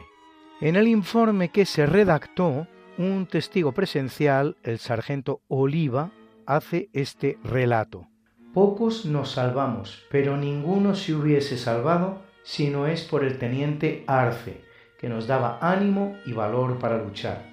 En 0.61 0.75
el 0.75 0.87
informe 0.87 1.49
que 1.49 1.65
se 1.65 1.85
redactó, 1.85 2.67
un 2.97 3.27
testigo 3.27 3.71
presencial, 3.73 4.57
el 4.63 4.79
sargento 4.79 5.41
Oliva, 5.47 6.11
hace 6.45 6.89
este 6.93 7.37
relato. 7.43 8.07
Pocos 8.53 9.05
nos 9.05 9.31
salvamos, 9.31 10.03
pero 10.09 10.37
ninguno 10.37 10.95
se 10.95 11.13
hubiese 11.13 11.57
salvado 11.57 12.21
si 12.43 12.69
no 12.69 12.87
es 12.87 13.03
por 13.03 13.23
el 13.23 13.37
teniente 13.37 14.03
Arce, 14.07 14.61
que 14.99 15.09
nos 15.09 15.27
daba 15.27 15.57
ánimo 15.61 16.15
y 16.25 16.33
valor 16.33 16.77
para 16.79 17.01
luchar. 17.01 17.45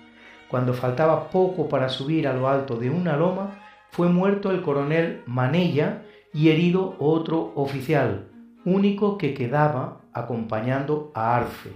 Cuando 0.49 0.73
faltaba 0.75 1.31
poco 1.31 1.69
para 1.69 1.89
subir 1.89 2.27
a 2.27 2.33
lo 2.33 2.49
alto 2.49 2.77
de 2.77 2.91
una 2.91 3.17
loma, 3.17 3.58
fue 3.91 4.09
muerto 4.09 4.51
el 4.51 4.63
coronel 4.63 5.23
Manella 5.27 6.03
y 6.33 6.51
herido 6.51 6.97
otro 6.99 7.53
oficial, 7.55 8.29
único 8.65 9.19
que 9.19 9.35
quedaba 9.35 10.03
acompañando 10.13 11.11
a 11.15 11.37
Arce. 11.37 11.73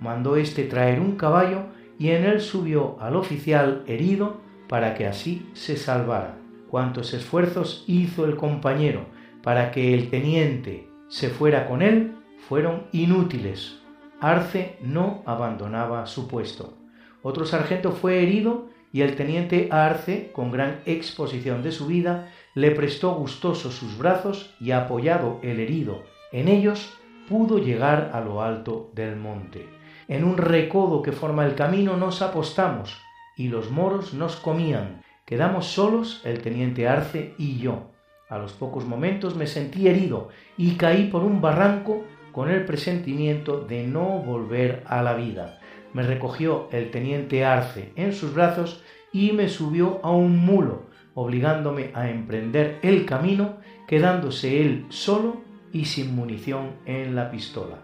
Mandó 0.00 0.36
éste 0.36 0.64
traer 0.64 1.00
un 1.00 1.16
caballo 1.16 1.66
y 1.98 2.10
en 2.10 2.24
él 2.24 2.40
subió 2.40 2.96
al 3.00 3.16
oficial 3.16 3.82
herido 3.86 4.40
para 4.68 4.94
que 4.94 5.06
así 5.06 5.48
se 5.54 5.76
salvara. 5.76 6.36
Cuantos 6.70 7.14
esfuerzos 7.14 7.84
hizo 7.86 8.24
el 8.24 8.36
compañero 8.36 9.06
para 9.42 9.70
que 9.70 9.94
el 9.94 10.10
teniente 10.10 10.88
se 11.08 11.30
fuera 11.30 11.66
con 11.66 11.82
él 11.82 12.14
fueron 12.48 12.84
inútiles. 12.92 13.78
Arce 14.20 14.76
no 14.82 15.22
abandonaba 15.26 16.06
su 16.06 16.28
puesto. 16.28 16.74
Otro 17.22 17.46
sargento 17.46 17.92
fue 17.92 18.22
herido 18.22 18.68
y 18.92 19.02
el 19.02 19.16
teniente 19.16 19.68
Arce, 19.70 20.30
con 20.32 20.50
gran 20.50 20.80
exposición 20.86 21.62
de 21.62 21.72
su 21.72 21.86
vida, 21.86 22.30
le 22.54 22.70
prestó 22.70 23.14
gustoso 23.14 23.70
sus 23.70 23.98
brazos 23.98 24.54
y 24.60 24.72
apoyado 24.72 25.40
el 25.42 25.60
herido 25.60 26.02
en 26.30 26.48
ellos, 26.48 26.92
pudo 27.26 27.58
llegar 27.58 28.10
a 28.12 28.20
lo 28.20 28.42
alto 28.42 28.90
del 28.94 29.16
monte. 29.16 29.66
En 30.08 30.24
un 30.24 30.36
recodo 30.36 31.00
que 31.00 31.12
forma 31.12 31.46
el 31.46 31.54
camino 31.54 31.96
nos 31.96 32.20
apostamos 32.20 33.00
y 33.36 33.48
los 33.48 33.70
moros 33.70 34.12
nos 34.12 34.36
comían. 34.36 35.02
Quedamos 35.24 35.66
solos 35.66 36.20
el 36.24 36.42
teniente 36.42 36.86
Arce 36.86 37.34
y 37.38 37.58
yo. 37.58 37.92
A 38.28 38.36
los 38.36 38.52
pocos 38.52 38.84
momentos 38.84 39.36
me 39.36 39.46
sentí 39.46 39.88
herido 39.88 40.28
y 40.58 40.76
caí 40.76 41.04
por 41.04 41.22
un 41.22 41.40
barranco 41.40 42.04
con 42.30 42.50
el 42.50 42.66
presentimiento 42.66 43.60
de 43.60 43.86
no 43.86 44.18
volver 44.18 44.82
a 44.86 45.02
la 45.02 45.14
vida. 45.14 45.60
Me 45.92 46.02
recogió 46.02 46.68
el 46.72 46.90
teniente 46.90 47.44
Arce 47.44 47.92
en 47.96 48.12
sus 48.12 48.34
brazos 48.34 48.82
y 49.12 49.32
me 49.32 49.48
subió 49.48 50.00
a 50.02 50.10
un 50.10 50.36
mulo, 50.36 50.86
obligándome 51.14 51.90
a 51.94 52.10
emprender 52.10 52.78
el 52.82 53.06
camino, 53.06 53.56
quedándose 53.86 54.60
él 54.60 54.86
solo 54.90 55.40
y 55.72 55.86
sin 55.86 56.14
munición 56.14 56.72
en 56.86 57.14
la 57.14 57.30
pistola. 57.30 57.78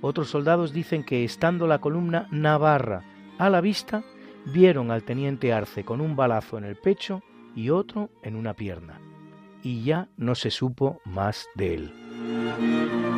Otros 0.00 0.28
soldados 0.28 0.72
dicen 0.72 1.02
que 1.02 1.24
estando 1.24 1.66
la 1.66 1.80
columna 1.80 2.28
Navarra 2.30 3.02
a 3.38 3.48
la 3.48 3.60
vista, 3.60 4.04
vieron 4.44 4.90
al 4.90 5.02
teniente 5.02 5.52
Arce 5.52 5.84
con 5.84 6.00
un 6.00 6.14
balazo 6.14 6.58
en 6.58 6.64
el 6.64 6.76
pecho 6.76 7.22
y 7.56 7.70
otro 7.70 8.10
en 8.22 8.36
una 8.36 8.54
pierna, 8.54 9.00
y 9.62 9.82
ya 9.82 10.08
no 10.16 10.34
se 10.34 10.50
supo 10.50 11.00
más 11.04 11.46
de 11.54 11.74
él. 11.74 13.13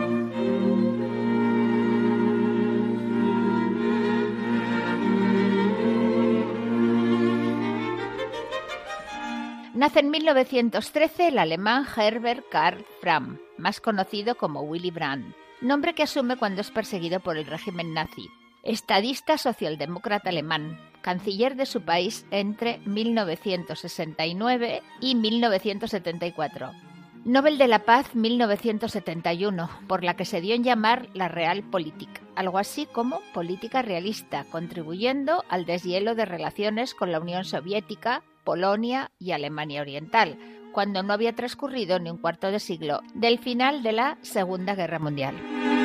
Nace 9.76 10.00
en 10.00 10.10
1913 10.10 11.28
el 11.28 11.38
alemán 11.38 11.86
Herbert 11.94 12.46
Karl 12.50 12.82
Fram, 13.02 13.38
más 13.58 13.82
conocido 13.82 14.34
como 14.36 14.62
Willy 14.62 14.90
Brandt, 14.90 15.36
nombre 15.60 15.94
que 15.94 16.04
asume 16.04 16.38
cuando 16.38 16.62
es 16.62 16.70
perseguido 16.70 17.20
por 17.20 17.36
el 17.36 17.44
régimen 17.44 17.92
nazi. 17.92 18.30
Estadista 18.62 19.36
socialdemócrata 19.36 20.30
alemán, 20.30 20.80
canciller 21.02 21.56
de 21.56 21.66
su 21.66 21.82
país 21.82 22.24
entre 22.30 22.78
1969 22.86 24.82
y 25.02 25.14
1974. 25.14 26.70
Nobel 27.26 27.58
de 27.58 27.68
la 27.68 27.80
Paz 27.80 28.14
1971, 28.14 29.68
por 29.86 30.04
la 30.04 30.16
que 30.16 30.24
se 30.24 30.40
dio 30.40 30.54
en 30.54 30.64
llamar 30.64 31.10
la 31.12 31.28
Realpolitik, 31.28 32.22
algo 32.34 32.56
así 32.56 32.86
como 32.86 33.20
política 33.34 33.82
realista, 33.82 34.46
contribuyendo 34.50 35.44
al 35.50 35.66
deshielo 35.66 36.14
de 36.14 36.24
relaciones 36.24 36.94
con 36.94 37.12
la 37.12 37.20
Unión 37.20 37.44
Soviética, 37.44 38.22
Polonia 38.47 39.11
y 39.18 39.32
Alemania 39.32 39.82
Oriental, 39.82 40.38
cuando 40.72 41.03
no 41.03 41.12
había 41.12 41.34
transcurrido 41.34 41.99
ni 41.99 42.11
un 42.11 42.16
cuarto 42.16 42.51
de 42.51 42.61
siglo 42.61 43.01
del 43.12 43.40
final 43.40 43.82
de 43.82 43.92
la 43.92 44.18
Segunda 44.22 44.76
Guerra 44.76 45.01
Mundial. 45.01 45.75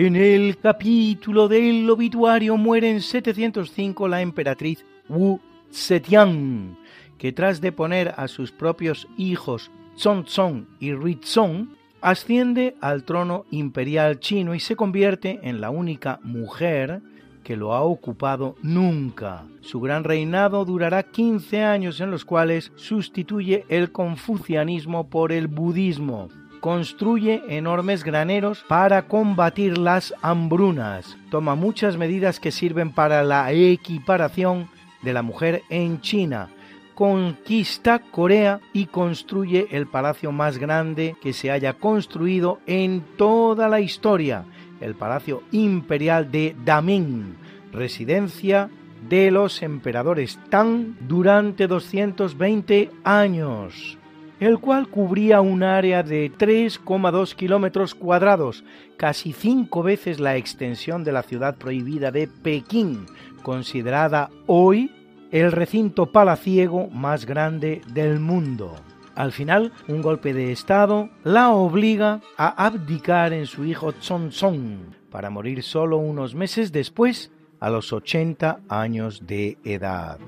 En 0.00 0.14
el 0.14 0.56
capítulo 0.58 1.48
del 1.48 1.90
obituario 1.90 2.56
muere 2.56 2.88
en 2.88 3.00
705 3.00 4.06
la 4.06 4.22
emperatriz 4.22 4.84
Wu 5.08 5.40
Zetian, 5.72 6.78
que 7.18 7.32
tras 7.32 7.60
de 7.60 7.72
poner 7.72 8.14
a 8.16 8.28
sus 8.28 8.52
propios 8.52 9.08
hijos 9.16 9.72
Zhongzong 9.96 10.68
y 10.78 10.94
Rizong, 10.94 11.70
asciende 12.00 12.76
al 12.80 13.02
trono 13.02 13.44
imperial 13.50 14.20
chino 14.20 14.54
y 14.54 14.60
se 14.60 14.76
convierte 14.76 15.40
en 15.42 15.60
la 15.60 15.70
única 15.70 16.20
mujer 16.22 17.02
que 17.42 17.56
lo 17.56 17.74
ha 17.74 17.82
ocupado 17.82 18.54
nunca. 18.62 19.46
Su 19.62 19.80
gran 19.80 20.04
reinado 20.04 20.64
durará 20.64 21.02
15 21.02 21.64
años 21.64 22.00
en 22.00 22.12
los 22.12 22.24
cuales 22.24 22.70
sustituye 22.76 23.64
el 23.68 23.90
confucianismo 23.90 25.10
por 25.10 25.32
el 25.32 25.48
budismo, 25.48 26.28
construye 26.60 27.42
enormes 27.48 28.04
graneros 28.04 28.64
para 28.68 29.06
combatir 29.06 29.78
las 29.78 30.14
hambrunas, 30.22 31.16
toma 31.30 31.54
muchas 31.54 31.96
medidas 31.96 32.40
que 32.40 32.52
sirven 32.52 32.92
para 32.92 33.22
la 33.22 33.52
equiparación 33.52 34.68
de 35.02 35.12
la 35.12 35.22
mujer 35.22 35.62
en 35.68 36.00
China, 36.00 36.48
conquista 36.94 38.00
Corea 38.00 38.60
y 38.72 38.86
construye 38.86 39.68
el 39.70 39.86
palacio 39.86 40.32
más 40.32 40.58
grande 40.58 41.16
que 41.20 41.32
se 41.32 41.50
haya 41.50 41.74
construido 41.74 42.60
en 42.66 43.02
toda 43.16 43.68
la 43.68 43.80
historia, 43.80 44.44
el 44.80 44.94
Palacio 44.94 45.42
Imperial 45.52 46.30
de 46.30 46.56
Daming, 46.64 47.36
residencia 47.72 48.70
de 49.08 49.30
los 49.30 49.62
emperadores 49.62 50.38
Tang 50.50 50.96
durante 51.00 51.66
220 51.66 52.90
años 53.04 53.97
el 54.40 54.58
cual 54.58 54.88
cubría 54.88 55.40
un 55.40 55.62
área 55.62 56.02
de 56.02 56.30
3,2 56.32 57.34
kilómetros 57.34 57.94
cuadrados, 57.94 58.64
casi 58.96 59.32
cinco 59.32 59.82
veces 59.82 60.20
la 60.20 60.36
extensión 60.36 61.04
de 61.04 61.12
la 61.12 61.22
ciudad 61.22 61.56
prohibida 61.56 62.10
de 62.10 62.28
Pekín, 62.28 63.06
considerada 63.42 64.30
hoy 64.46 64.90
el 65.30 65.52
recinto 65.52 66.06
palaciego 66.06 66.88
más 66.88 67.26
grande 67.26 67.82
del 67.92 68.20
mundo. 68.20 68.74
Al 69.14 69.32
final, 69.32 69.72
un 69.88 70.00
golpe 70.00 70.32
de 70.32 70.52
Estado 70.52 71.10
la 71.24 71.50
obliga 71.50 72.20
a 72.36 72.66
abdicar 72.66 73.32
en 73.32 73.46
su 73.46 73.64
hijo 73.64 73.92
Zhongzong, 73.92 74.94
para 75.10 75.28
morir 75.28 75.62
solo 75.62 75.96
unos 75.98 76.34
meses 76.34 76.70
después, 76.70 77.32
a 77.60 77.70
los 77.70 77.92
80 77.92 78.60
años 78.68 79.26
de 79.26 79.58
edad. 79.64 80.18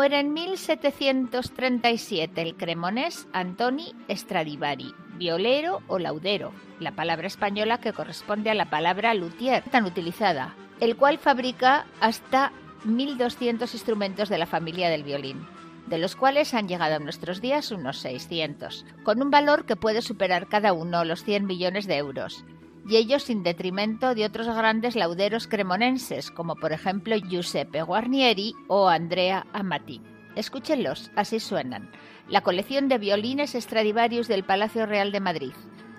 Muere 0.00 0.20
en 0.20 0.32
1737 0.32 2.40
el 2.40 2.56
cremonés 2.56 3.28
Antoni 3.34 3.94
Stradivari, 4.08 4.94
violero 5.18 5.82
o 5.88 5.98
laudero, 5.98 6.54
la 6.78 6.92
palabra 6.92 7.26
española 7.26 7.82
que 7.82 7.92
corresponde 7.92 8.48
a 8.48 8.54
la 8.54 8.70
palabra 8.70 9.12
luthier, 9.12 9.62
tan 9.64 9.84
utilizada, 9.84 10.54
el 10.80 10.96
cual 10.96 11.18
fabrica 11.18 11.84
hasta 12.00 12.50
1.200 12.86 13.74
instrumentos 13.74 14.30
de 14.30 14.38
la 14.38 14.46
familia 14.46 14.88
del 14.88 15.02
violín, 15.02 15.46
de 15.86 15.98
los 15.98 16.16
cuales 16.16 16.54
han 16.54 16.66
llegado 16.66 16.94
a 16.94 17.00
nuestros 17.00 17.42
días 17.42 17.70
unos 17.70 17.98
600, 17.98 18.86
con 19.02 19.20
un 19.20 19.30
valor 19.30 19.66
que 19.66 19.76
puede 19.76 20.00
superar 20.00 20.48
cada 20.48 20.72
uno 20.72 21.04
los 21.04 21.24
100 21.24 21.44
millones 21.44 21.86
de 21.86 21.98
euros, 21.98 22.46
y 22.90 22.96
ello 22.96 23.20
sin 23.20 23.44
detrimento 23.44 24.16
de 24.16 24.24
otros 24.24 24.48
grandes 24.48 24.96
lauderos 24.96 25.46
cremonenses, 25.46 26.32
como 26.32 26.56
por 26.56 26.72
ejemplo 26.72 27.16
Giuseppe 27.16 27.82
Guarnieri 27.82 28.52
o 28.66 28.88
Andrea 28.88 29.46
Amati. 29.52 30.02
Escúchenlos, 30.34 31.12
así 31.14 31.38
suenan. 31.38 31.90
La 32.28 32.40
colección 32.42 32.88
de 32.88 32.98
violines 32.98 33.52
Stradivarius 33.52 34.26
del 34.26 34.42
Palacio 34.42 34.86
Real 34.86 35.12
de 35.12 35.20
Madrid, 35.20 35.52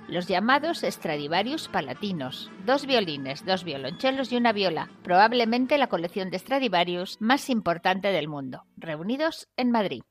los 0.09 0.27
llamados 0.27 0.81
Stradivarius 0.81 1.69
palatinos, 1.69 2.51
dos 2.65 2.85
violines, 2.85 3.45
dos 3.45 3.63
violonchelos 3.63 4.29
y 4.33 4.35
una 4.35 4.51
viola, 4.51 4.89
probablemente 5.01 5.77
la 5.77 5.87
colección 5.87 6.29
de 6.29 6.39
Stradivarius 6.39 7.15
más 7.21 7.49
importante 7.49 8.09
del 8.09 8.27
mundo, 8.27 8.65
reunidos 8.75 9.47
en 9.55 9.71
Madrid. 9.71 10.01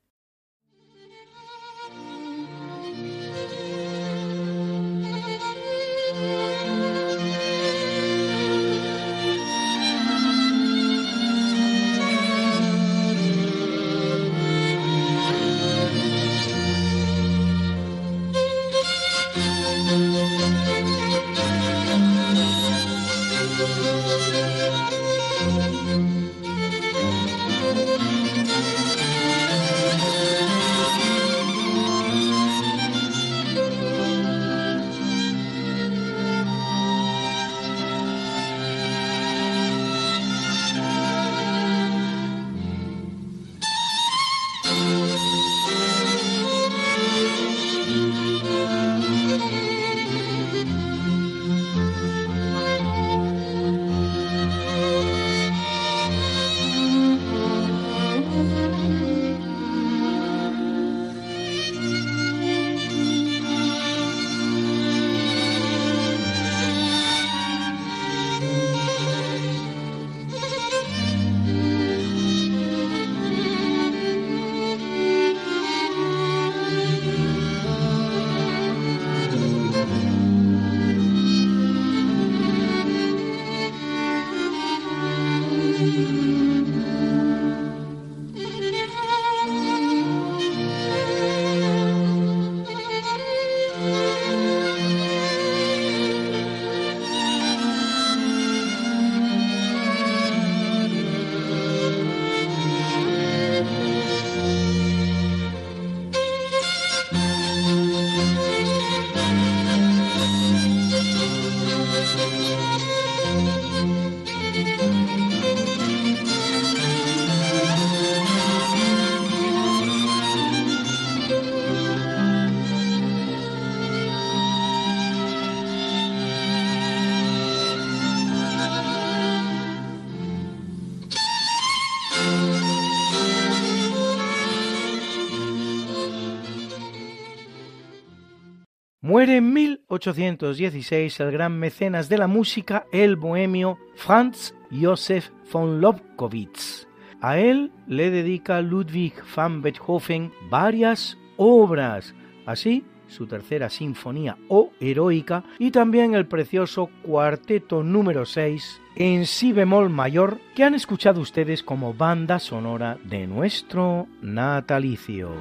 1816 139.27 141.19
el 141.19 141.31
gran 141.31 141.59
mecenas 141.59 142.09
de 142.09 142.17
la 142.17 142.25
música, 142.25 142.85
el 142.91 143.15
bohemio 143.15 143.77
Franz 143.95 144.55
Josef 144.71 145.29
von 145.51 145.79
Lobkowitz. 145.79 146.87
A 147.21 147.37
él 147.37 147.71
le 147.85 148.09
dedica 148.09 148.61
Ludwig 148.61 149.13
van 149.35 149.61
Beethoven 149.61 150.31
varias 150.49 151.19
obras, 151.37 152.15
así 152.47 152.83
su 153.07 153.27
tercera 153.27 153.69
sinfonía 153.69 154.37
o 154.47 154.71
heroica 154.79 155.43
y 155.59 155.69
también 155.69 156.15
el 156.15 156.25
precioso 156.25 156.89
cuarteto 157.03 157.83
número 157.83 158.25
6 158.25 158.81
en 158.95 159.27
si 159.27 159.51
bemol 159.53 159.89
mayor 159.89 160.39
que 160.55 160.63
han 160.63 160.73
escuchado 160.73 161.21
ustedes 161.21 161.61
como 161.61 161.93
banda 161.93 162.39
sonora 162.39 162.97
de 163.03 163.27
nuestro 163.27 164.07
natalicio. 164.21 165.31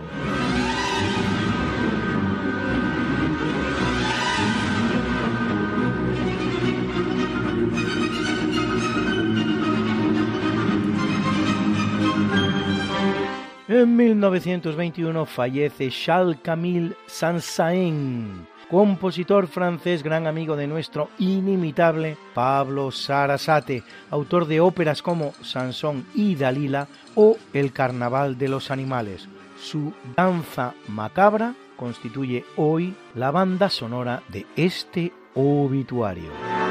En 13.70 13.94
1921 13.94 15.26
fallece 15.26 15.90
Charles 15.90 16.38
Camille 16.42 16.96
Saint-Saëns, 17.06 18.44
compositor 18.68 19.46
francés, 19.46 20.02
gran 20.02 20.26
amigo 20.26 20.56
de 20.56 20.66
nuestro 20.66 21.08
inimitable 21.20 22.16
Pablo 22.34 22.90
Sarasate, 22.90 23.84
autor 24.10 24.48
de 24.48 24.58
óperas 24.58 25.02
como 25.02 25.34
Sansón 25.42 26.04
y 26.16 26.34
Dalila 26.34 26.88
o 27.14 27.36
El 27.52 27.72
Carnaval 27.72 28.38
de 28.38 28.48
los 28.48 28.72
Animales. 28.72 29.28
Su 29.56 29.92
danza 30.16 30.74
macabra 30.88 31.54
constituye 31.76 32.44
hoy 32.56 32.96
la 33.14 33.30
banda 33.30 33.70
sonora 33.70 34.24
de 34.30 34.46
este 34.56 35.12
obituario. 35.36 36.69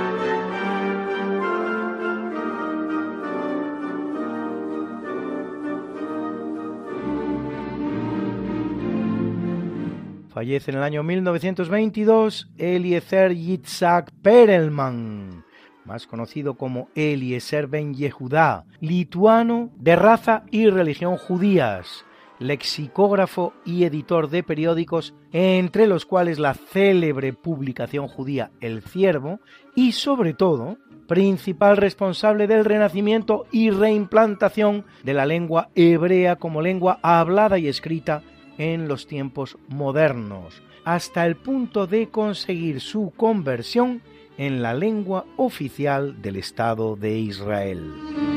Fallece 10.40 10.72
en 10.72 10.78
el 10.78 10.84
año 10.84 11.04
1922 11.04 12.48
Eliezer 12.58 13.36
Yitzhak 13.36 14.10
Perelman, 14.22 15.44
más 15.84 16.08
conocido 16.08 16.54
como 16.54 16.88
Eliezer 16.96 17.68
Ben 17.68 17.94
Yehudá, 17.94 18.64
lituano 18.80 19.70
de 19.76 19.98
raza 19.98 20.44
y 20.50 20.70
religión 20.70 21.18
judías, 21.18 22.06
lexicógrafo 22.40 23.52
y 23.66 23.84
editor 23.84 24.30
de 24.30 24.42
periódicos, 24.42 25.14
entre 25.34 25.88
los 25.88 26.06
cuales 26.06 26.40
la 26.40 26.54
célebre 26.54 27.34
publicación 27.34 28.08
judía 28.08 28.50
El 28.62 28.82
Ciervo, 28.82 29.42
y 29.76 29.92
sobre 29.92 30.34
todo, 30.34 30.78
principal 31.10 31.76
responsable 31.76 32.48
del 32.48 32.64
renacimiento 32.64 33.46
y 33.52 33.72
reimplantación 33.72 34.86
de 35.04 35.14
la 35.14 35.26
lengua 35.26 35.68
hebrea 35.76 36.38
como 36.38 36.62
lengua 36.62 36.98
hablada 37.02 37.58
y 37.60 37.68
escrita 37.68 38.24
en 38.60 38.88
los 38.88 39.08
tiempos 39.08 39.58
modernos, 39.70 40.62
hasta 40.84 41.26
el 41.26 41.36
punto 41.36 41.88
de 41.88 42.10
conseguir 42.10 42.82
su 42.82 43.12
conversión 43.18 44.04
en 44.38 44.62
la 44.62 44.76
lengua 44.76 45.26
oficial 45.38 46.22
del 46.22 46.36
Estado 46.36 46.96
de 46.96 47.18
Israel. 47.18 48.29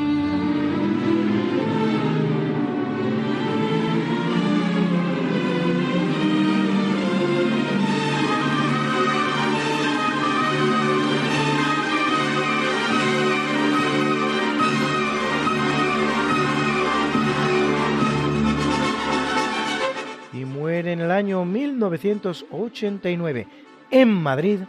1989 22.02 23.46
en 23.90 24.08
Madrid 24.08 24.60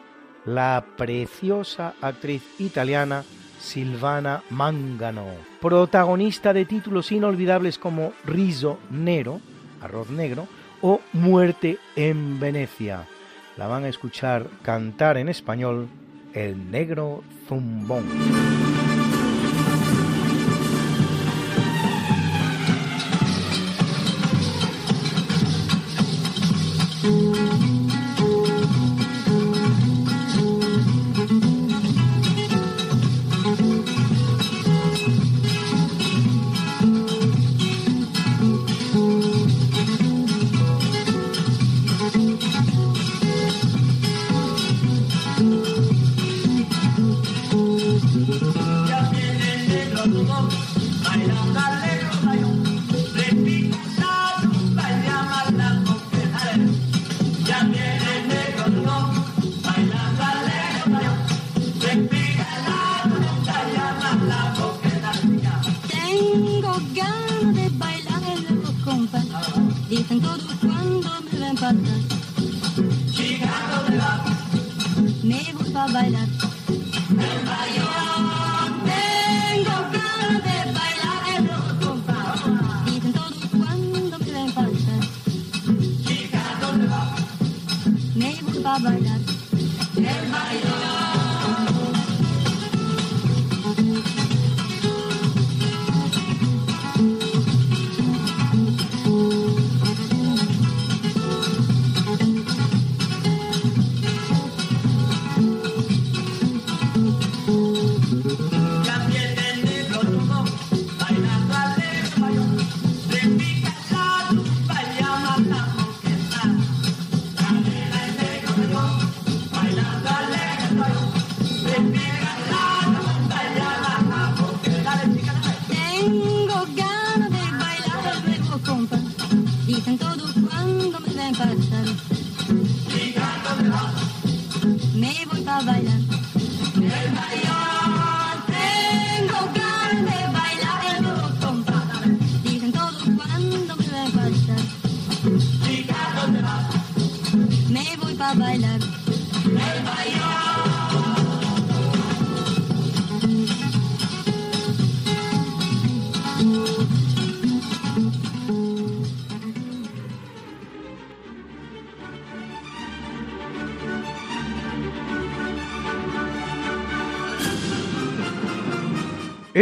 la 0.46 0.86
preciosa 0.98 1.94
actriz 2.02 2.44
italiana 2.60 3.24
Silvana 3.60 4.44
Mangano, 4.50 5.26
protagonista 5.62 6.52
de 6.54 6.66
títulos 6.66 7.12
inolvidables 7.12 7.78
como 7.80 8.12
Riso 8.26 8.78
Nero, 8.92 9.40
Arroz 9.82 10.10
Negro, 10.10 10.48
o 10.82 11.00
Muerte 11.14 11.78
en 11.96 12.42
Venecia. 12.42 13.08
La 13.56 13.68
van 13.68 13.86
a 13.86 13.88
escuchar 13.88 14.48
cantar 14.64 15.18
en 15.18 15.30
español 15.30 15.88
El 16.34 16.70
Negro 16.72 17.24
Zumbón. 17.48 18.63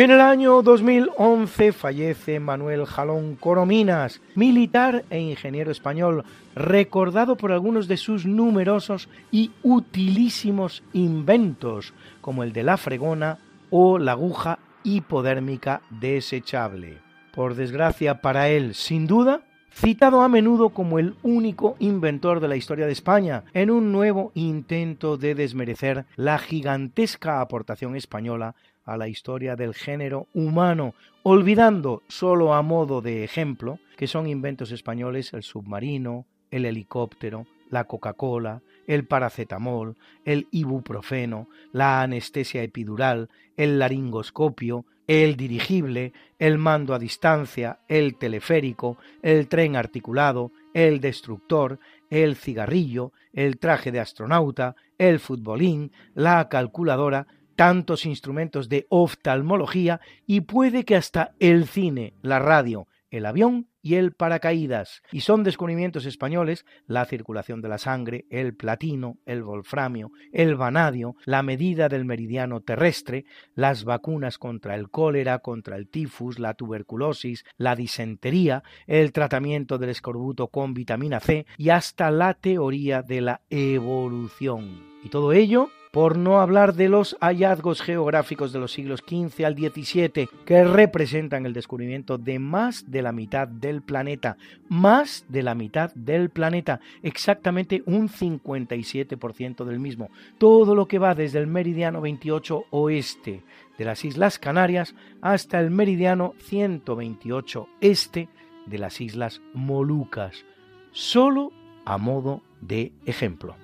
En 0.02 0.10
el 0.10 0.20
año 0.20 0.64
2011 0.64 1.74
fallece 1.74 2.40
Manuel 2.40 2.88
Jalón 2.88 3.36
Corominas, 3.36 4.20
militar 4.34 5.06
e 5.12 5.20
ingeniero 5.20 5.70
español, 5.70 6.26
recordado 6.56 7.38
por 7.38 7.52
algunos 7.52 7.88
de 7.88 7.98
sus 7.98 8.26
numerosos 8.26 9.10
y 9.30 9.52
utilísimos 9.62 10.82
inventos, 10.94 11.94
como 12.20 12.42
el 12.42 12.52
de 12.52 12.64
la 12.64 12.78
fregona 12.78 13.38
o 13.70 14.00
la 14.00 14.14
aguja 14.14 14.58
hipodérmica 14.84 15.84
desechable. 15.92 16.98
Por 17.32 17.54
desgracia 17.54 18.22
para 18.22 18.50
él, 18.50 18.74
sin 18.74 19.06
duda, 19.06 19.42
citado 19.72 20.22
a 20.22 20.30
menudo 20.30 20.70
como 20.70 20.98
el 20.98 21.14
único 21.22 21.76
inventor 21.78 22.40
de 22.40 22.48
la 22.48 22.56
historia 22.56 22.88
de 22.88 22.92
España, 22.92 23.44
en 23.54 23.70
un 23.70 23.92
nuevo 23.92 24.32
intento 24.34 25.18
de 25.18 25.36
desmerecer 25.36 26.06
la 26.16 26.40
gigantesca 26.40 27.40
aportación 27.40 27.96
española 27.96 28.56
a 28.84 28.98
la 28.98 29.08
historia 29.08 29.56
del 29.56 29.74
género 29.74 30.28
humano, 30.34 30.94
olvidando 31.24 32.04
solo 32.08 32.54
a 32.54 32.62
modo 32.62 33.02
de 33.02 33.24
ejemplo 33.24 33.80
que 33.98 34.08
son 34.08 34.28
inventos 34.28 34.72
españoles 34.72 35.34
el 35.34 35.44
submarino, 35.44 36.26
el 36.50 36.66
helicóptero, 36.66 37.46
la 37.70 37.86
Coca-Cola, 37.86 38.62
el 38.88 39.06
paracetamol, 39.06 39.96
el 40.26 40.48
ibuprofeno, 40.52 41.48
la 41.72 42.02
anestesia 42.02 42.64
epidural, 42.64 43.30
el 43.56 43.80
laringoscopio, 43.80 44.86
el 45.08 45.36
dirigible, 45.36 46.14
el 46.40 46.58
mando 46.58 46.94
a 46.94 47.00
distancia, 47.00 47.80
el 47.88 48.18
teleférico, 48.18 48.98
el 49.22 49.48
tren 49.48 49.76
articulado, 49.76 50.52
el 50.74 51.00
destructor, 51.00 51.80
el 52.10 52.36
cigarrillo, 52.36 53.12
el 53.34 53.58
traje 53.58 53.92
de 53.92 54.00
astronauta, 54.00 54.76
el 54.98 55.20
futbolín, 55.20 55.92
la 56.14 56.48
calculadora, 56.50 57.28
tantos 57.62 58.08
instrumentos 58.08 58.70
de 58.70 58.88
oftalmología 58.90 60.02
y 60.26 60.42
puede 60.42 60.84
que 60.84 60.96
hasta 60.96 61.36
el 61.38 61.68
cine, 61.68 62.16
la 62.24 62.40
radio, 62.40 62.88
el 63.12 63.24
avión 63.24 63.68
y 63.84 63.98
el 63.98 64.14
paracaídas. 64.14 65.04
Y 65.12 65.22
son 65.22 65.44
descubrimientos 65.44 66.08
españoles 66.08 66.66
la 66.88 67.06
circulación 67.06 67.62
de 67.62 67.70
la 67.70 67.78
sangre, 67.78 68.26
el 68.32 68.56
platino, 68.56 69.20
el 69.28 69.44
wolframio, 69.44 70.10
el 70.34 70.56
vanadio, 70.56 71.16
la 71.24 71.44
medida 71.44 71.88
del 71.88 72.04
meridiano 72.04 72.62
terrestre, 72.62 73.26
las 73.54 73.84
vacunas 73.84 74.40
contra 74.40 74.74
el 74.74 74.90
cólera, 74.90 75.38
contra 75.38 75.78
el 75.78 75.88
tifus, 75.88 76.40
la 76.40 76.56
tuberculosis, 76.56 77.46
la 77.58 77.76
disentería, 77.76 78.64
el 78.88 79.12
tratamiento 79.12 79.78
del 79.78 79.92
escorbuto 79.92 80.48
con 80.48 80.74
vitamina 80.74 81.20
C 81.20 81.46
y 81.60 81.70
hasta 81.70 82.10
la 82.10 82.34
teoría 82.34 83.04
de 83.04 83.22
la 83.22 83.42
evolución. 83.52 84.82
Y 85.04 85.10
todo 85.10 85.32
ello 85.32 85.70
por 85.92 86.18
no 86.18 86.40
hablar 86.40 86.74
de 86.74 86.88
los 86.88 87.18
hallazgos 87.20 87.82
geográficos 87.82 88.54
de 88.54 88.60
los 88.60 88.72
siglos 88.72 89.04
XV 89.06 89.46
al 89.46 89.56
XVII, 89.56 90.30
que 90.46 90.64
representan 90.64 91.46
el 91.46 91.54
descubrimiento 91.54 92.18
de 92.18 92.40
más 92.40 92.90
de 92.90 93.02
la 93.02 93.12
mitad 93.12 93.48
del 93.48 93.82
planeta, 93.82 94.38
más 94.70 95.26
de 95.28 95.44
la 95.44 95.54
mitad 95.54 95.94
del 95.94 96.30
planeta, 96.30 96.80
exactamente 97.04 97.84
un 97.86 98.08
57% 98.08 99.66
del 99.66 99.80
mismo. 99.80 100.10
Todo 100.38 100.76
lo 100.76 100.88
que 100.88 101.00
va 101.00 101.14
desde 101.14 101.40
el 101.40 101.48
meridiano 101.48 102.00
28 102.00 102.66
oeste 102.70 103.44
de 103.78 103.86
las 103.86 104.06
Islas 104.06 104.40
Canarias 104.40 104.96
hasta 105.22 105.60
el 105.60 105.72
meridiano 105.72 106.34
128 106.40 107.68
este 107.82 108.30
de 108.66 108.78
las 108.78 109.02
Islas 109.02 109.42
Molucas, 109.54 110.46
solo 110.92 111.52
a 111.84 111.98
modo 111.98 112.42
de 112.62 112.94
ejemplo. 113.06 113.56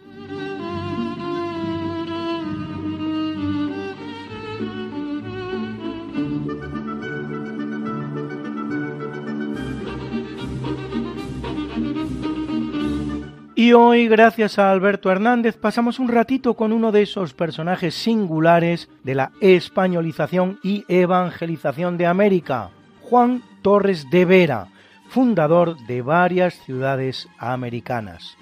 Y 13.59 13.73
hoy, 13.73 14.07
gracias 14.07 14.59
a 14.59 14.71
Alberto 14.71 15.09
Hernández, 15.09 15.57
pasamos 15.57 15.97
un 15.97 16.09
ratito 16.09 16.53
con 16.53 16.71
uno 16.71 16.91
de 16.91 17.01
esos 17.01 17.33
personajes 17.33 17.95
singulares 17.95 18.87
de 19.03 19.15
la 19.15 19.31
españolización 19.41 20.59
y 20.61 20.85
evangelización 20.87 21.97
de 21.97 22.05
América, 22.05 22.69
Juan 23.01 23.41
Torres 23.63 24.11
de 24.11 24.25
Vera, 24.25 24.67
fundador 25.09 25.75
de 25.87 26.03
varias 26.03 26.53
ciudades 26.65 27.27
americanas. 27.39 28.37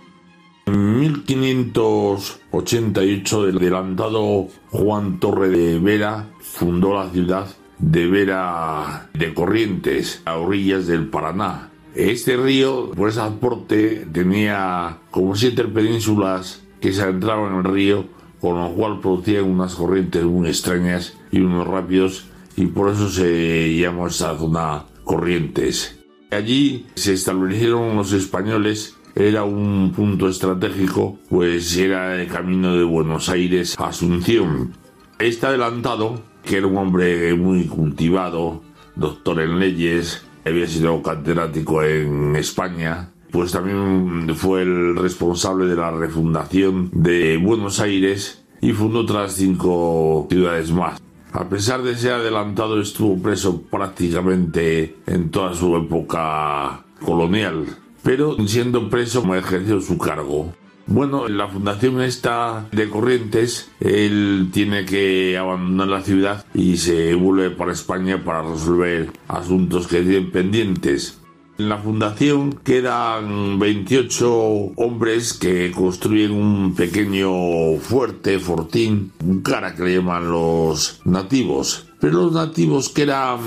En 0.65 0.99
1588 0.99 3.47
el 3.47 3.55
adelantado 3.55 4.49
Juan 4.69 5.21
Torres 5.21 5.51
de 5.51 5.79
Vera 5.79 6.25
fundó 6.41 6.93
la 6.93 7.09
ciudad 7.09 7.47
de 7.77 8.07
Vera 8.07 9.07
de 9.13 9.33
Corrientes, 9.33 10.21
a 10.25 10.35
orillas 10.35 10.87
del 10.87 11.07
Paraná, 11.07 11.69
este 11.95 12.37
río, 12.37 12.91
por 12.91 13.09
ese 13.09 13.21
aporte, 13.21 14.05
tenía 14.11 14.99
como 15.11 15.35
siete 15.35 15.63
penínsulas 15.63 16.63
que 16.81 16.93
se 16.93 17.01
adentraban 17.01 17.53
en 17.53 17.59
el 17.59 17.73
río, 17.73 18.05
con 18.39 18.59
lo 18.59 18.73
cual 18.73 18.99
producían 18.99 19.45
unas 19.45 19.75
corrientes 19.75 20.23
muy 20.23 20.49
extrañas 20.49 21.17
y 21.31 21.39
unos 21.39 21.67
rápidos, 21.67 22.27
y 22.57 22.67
por 22.67 22.91
eso 22.91 23.09
se 23.09 23.75
llama 23.75 24.07
esta 24.07 24.37
zona 24.37 24.85
Corrientes. 25.03 25.99
Allí 26.31 26.87
se 26.95 27.13
establecieron 27.13 27.95
los 27.95 28.11
españoles 28.11 28.95
era 29.15 29.45
un 29.45 29.93
punto 29.95 30.27
estratégico, 30.27 31.17
pues 31.29 31.77
era 31.77 32.21
el 32.21 32.27
camino 32.27 32.75
de 32.75 32.83
Buenos 32.83 33.29
Aires 33.29 33.79
a 33.79 33.87
Asunción. 33.87 34.73
Este 35.19 35.47
adelantado, 35.47 36.21
que 36.43 36.57
era 36.57 36.67
un 36.67 36.77
hombre 36.77 37.33
muy 37.35 37.63
cultivado, 37.63 38.61
doctor 38.97 39.39
en 39.39 39.57
leyes, 39.57 40.24
había 40.45 40.67
sido 40.67 41.01
catedrático 41.01 41.83
en 41.83 42.35
España, 42.35 43.09
pues 43.31 43.51
también 43.51 44.33
fue 44.35 44.61
el 44.61 44.95
responsable 44.95 45.65
de 45.65 45.75
la 45.75 45.91
refundación 45.91 46.89
de 46.93 47.37
Buenos 47.37 47.79
Aires 47.79 48.45
y 48.61 48.71
fundó 48.71 48.99
otras 48.99 49.33
cinco 49.33 50.27
ciudades 50.29 50.71
más. 50.71 51.01
A 51.33 51.49
pesar 51.49 51.83
de 51.83 51.97
ser 51.97 52.13
adelantado, 52.13 52.79
estuvo 52.79 53.21
preso 53.21 53.61
prácticamente 53.63 54.95
en 55.05 55.31
toda 55.31 55.53
su 55.53 55.75
época 55.75 56.85
colonial, 57.03 57.65
pero 58.03 58.37
siendo 58.47 58.89
preso 58.89 59.35
ejerció 59.35 59.81
su 59.81 59.97
cargo. 59.97 60.53
Bueno, 60.87 61.27
en 61.27 61.37
la 61.37 61.47
fundación 61.47 61.99
esta 62.01 62.67
de 62.71 62.89
Corrientes, 62.89 63.71
él 63.79 64.49
tiene 64.53 64.85
que 64.85 65.35
abandonar 65.35 65.87
la 65.87 66.01
ciudad 66.01 66.45
y 66.53 66.77
se 66.77 67.15
vuelve 67.15 67.49
para 67.49 67.71
España 67.71 68.23
para 68.23 68.43
resolver 68.43 69.11
asuntos 69.27 69.87
que 69.87 70.01
tienen 70.01 70.31
pendientes. 70.31 71.19
En 71.57 71.69
la 71.69 71.77
fundación 71.77 72.59
quedan 72.63 73.57
28 73.59 74.73
hombres 74.75 75.33
que 75.33 75.71
construyen 75.71 76.31
un 76.31 76.75
pequeño 76.75 77.77
fuerte, 77.79 78.39
fortín, 78.39 79.13
un 79.23 79.41
cara 79.41 79.73
que 79.73 79.83
le 79.83 79.95
llaman 79.95 80.29
los 80.29 80.99
nativos. 81.05 81.87
Pero 82.01 82.23
los 82.23 82.33
nativos 82.33 82.89
que 82.89 83.03
eran 83.03 83.39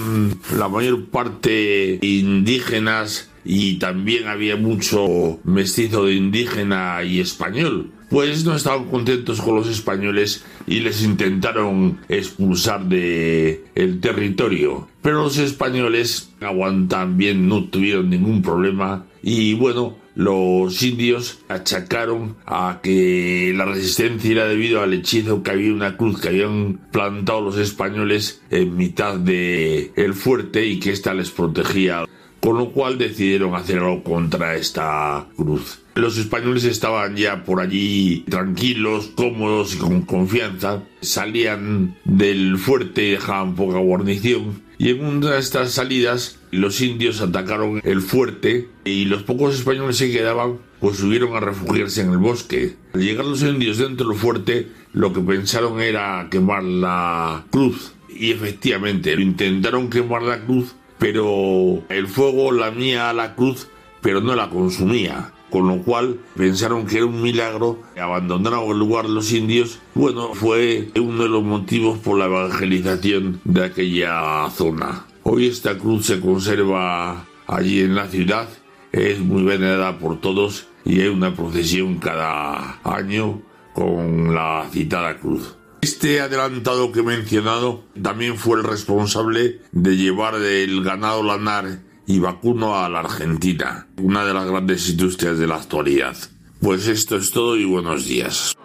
la 0.56 0.68
mayor 0.68 1.04
parte 1.06 1.98
indígenas 2.00 3.27
y 3.44 3.78
también 3.78 4.28
había 4.28 4.56
mucho 4.56 5.38
mestizo 5.44 6.06
de 6.06 6.14
indígena 6.14 7.02
y 7.02 7.20
español. 7.20 7.92
Pues 8.10 8.44
no 8.44 8.54
estaban 8.54 8.86
contentos 8.86 9.40
con 9.40 9.56
los 9.56 9.68
españoles 9.68 10.44
y 10.66 10.80
les 10.80 11.02
intentaron 11.02 11.98
expulsar 12.08 12.88
de 12.88 13.64
el 13.74 14.00
territorio. 14.00 14.88
Pero 15.02 15.24
los 15.24 15.36
españoles 15.38 16.30
aguantan 16.40 17.18
bien, 17.18 17.48
no 17.48 17.64
tuvieron 17.64 18.08
ningún 18.08 18.40
problema 18.40 19.04
y 19.22 19.54
bueno, 19.54 19.96
los 20.18 20.82
indios 20.82 21.38
achacaron 21.48 22.36
a 22.44 22.80
que 22.82 23.52
la 23.54 23.66
resistencia 23.66 24.32
era 24.32 24.48
debido 24.48 24.82
al 24.82 24.92
hechizo 24.92 25.44
que 25.44 25.52
había 25.52 25.72
una 25.72 25.96
cruz 25.96 26.20
que 26.20 26.28
habían 26.28 26.80
plantado 26.90 27.40
los 27.40 27.56
españoles 27.56 28.42
en 28.50 28.76
mitad 28.76 29.16
de 29.16 29.92
el 29.94 30.14
fuerte 30.14 30.66
y 30.66 30.80
que 30.80 30.90
ésta 30.90 31.14
les 31.14 31.30
protegía 31.30 32.04
con 32.40 32.58
lo 32.58 32.70
cual 32.70 32.98
decidieron 32.98 33.54
hacer 33.54 33.78
algo 33.78 34.02
contra 34.02 34.56
esta 34.56 35.26
cruz. 35.36 35.80
Los 35.94 36.16
españoles 36.16 36.64
estaban 36.64 37.16
ya 37.16 37.44
por 37.44 37.60
allí 37.60 38.24
tranquilos, 38.28 39.10
cómodos 39.16 39.74
y 39.74 39.78
con 39.78 40.02
confianza. 40.02 40.84
Salían 41.00 41.96
del 42.04 42.56
fuerte 42.58 43.04
y 43.04 43.10
dejaban 43.12 43.56
poca 43.56 43.78
guarnición. 43.78 44.62
Y 44.78 44.90
en 44.90 45.04
una 45.04 45.32
de 45.32 45.40
estas 45.40 45.72
salidas, 45.72 46.38
los 46.52 46.80
indios 46.80 47.20
atacaron 47.20 47.80
el 47.82 48.00
fuerte 48.00 48.68
y 48.84 49.06
los 49.06 49.24
pocos 49.24 49.56
españoles 49.56 49.98
que 49.98 50.12
quedaban, 50.12 50.58
pues 50.78 50.98
subieron 50.98 51.34
a 51.34 51.40
refugiarse 51.40 52.02
en 52.02 52.12
el 52.12 52.18
bosque. 52.18 52.76
Al 52.94 53.00
llegar 53.00 53.24
los 53.24 53.42
indios 53.42 53.78
dentro 53.78 54.08
del 54.08 54.16
fuerte, 54.16 54.68
lo 54.92 55.12
que 55.12 55.20
pensaron 55.20 55.80
era 55.80 56.28
quemar 56.30 56.62
la 56.62 57.44
cruz. 57.50 57.92
Y 58.08 58.30
efectivamente, 58.30 59.12
intentaron 59.14 59.90
quemar 59.90 60.22
la 60.22 60.44
cruz, 60.44 60.76
pero 60.98 61.82
el 61.88 62.06
fuego 62.08 62.52
lamía 62.52 63.10
a 63.10 63.12
la 63.12 63.34
cruz, 63.34 63.68
pero 64.00 64.20
no 64.20 64.34
la 64.34 64.50
consumía. 64.50 65.32
Con 65.50 65.66
lo 65.66 65.82
cual 65.82 66.18
pensaron 66.36 66.86
que 66.86 66.98
era 66.98 67.06
un 67.06 67.22
milagro, 67.22 67.80
abandonaron 67.98 68.70
el 68.70 68.78
lugar 68.78 69.08
los 69.08 69.32
indios. 69.32 69.80
Bueno, 69.94 70.34
fue 70.34 70.90
uno 70.96 71.22
de 71.22 71.28
los 71.30 71.42
motivos 71.42 71.98
por 71.98 72.18
la 72.18 72.26
evangelización 72.26 73.40
de 73.44 73.64
aquella 73.64 74.50
zona. 74.50 75.06
Hoy 75.22 75.46
esta 75.46 75.78
cruz 75.78 76.06
se 76.06 76.20
conserva 76.20 77.26
allí 77.46 77.80
en 77.80 77.94
la 77.94 78.08
ciudad, 78.08 78.48
es 78.92 79.20
muy 79.20 79.42
venerada 79.42 79.98
por 79.98 80.20
todos 80.20 80.68
y 80.84 81.00
hay 81.00 81.08
una 81.08 81.34
procesión 81.34 81.98
cada 81.98 82.78
año 82.84 83.40
con 83.74 84.34
la 84.34 84.66
citada 84.70 85.18
cruz. 85.18 85.57
Este 85.80 86.20
adelantado 86.20 86.90
que 86.90 87.00
he 87.00 87.02
mencionado 87.04 87.84
también 88.02 88.36
fue 88.36 88.58
el 88.58 88.64
responsable 88.64 89.60
de 89.72 89.96
llevar 89.96 90.34
el 90.34 90.82
ganado 90.82 91.22
lanar 91.22 91.80
y 92.06 92.18
vacuno 92.18 92.76
a 92.76 92.88
la 92.88 93.00
Argentina, 93.00 93.86
una 94.00 94.24
de 94.24 94.34
las 94.34 94.46
grandes 94.46 94.88
industrias 94.88 95.38
de 95.38 95.46
la 95.46 95.56
actualidad. 95.56 96.16
Pues 96.60 96.88
esto 96.88 97.16
es 97.16 97.30
todo 97.30 97.56
y 97.56 97.64
buenos 97.64 98.06
días. 98.06 98.56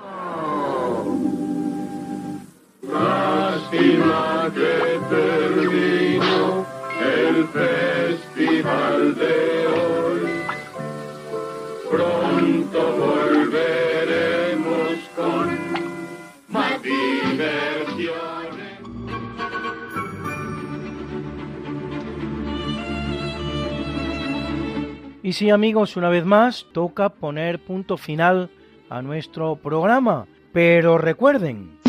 Y 25.33 25.35
sí 25.35 25.49
amigos, 25.49 25.97
una 25.97 26.09
vez 26.09 26.25
más 26.25 26.67
toca 26.73 27.09
poner 27.09 27.57
punto 27.57 27.97
final 27.97 28.51
a 28.87 29.01
nuestro 29.01 29.55
programa. 29.55 30.27
Pero 30.51 30.99
recuerden, 30.99 31.79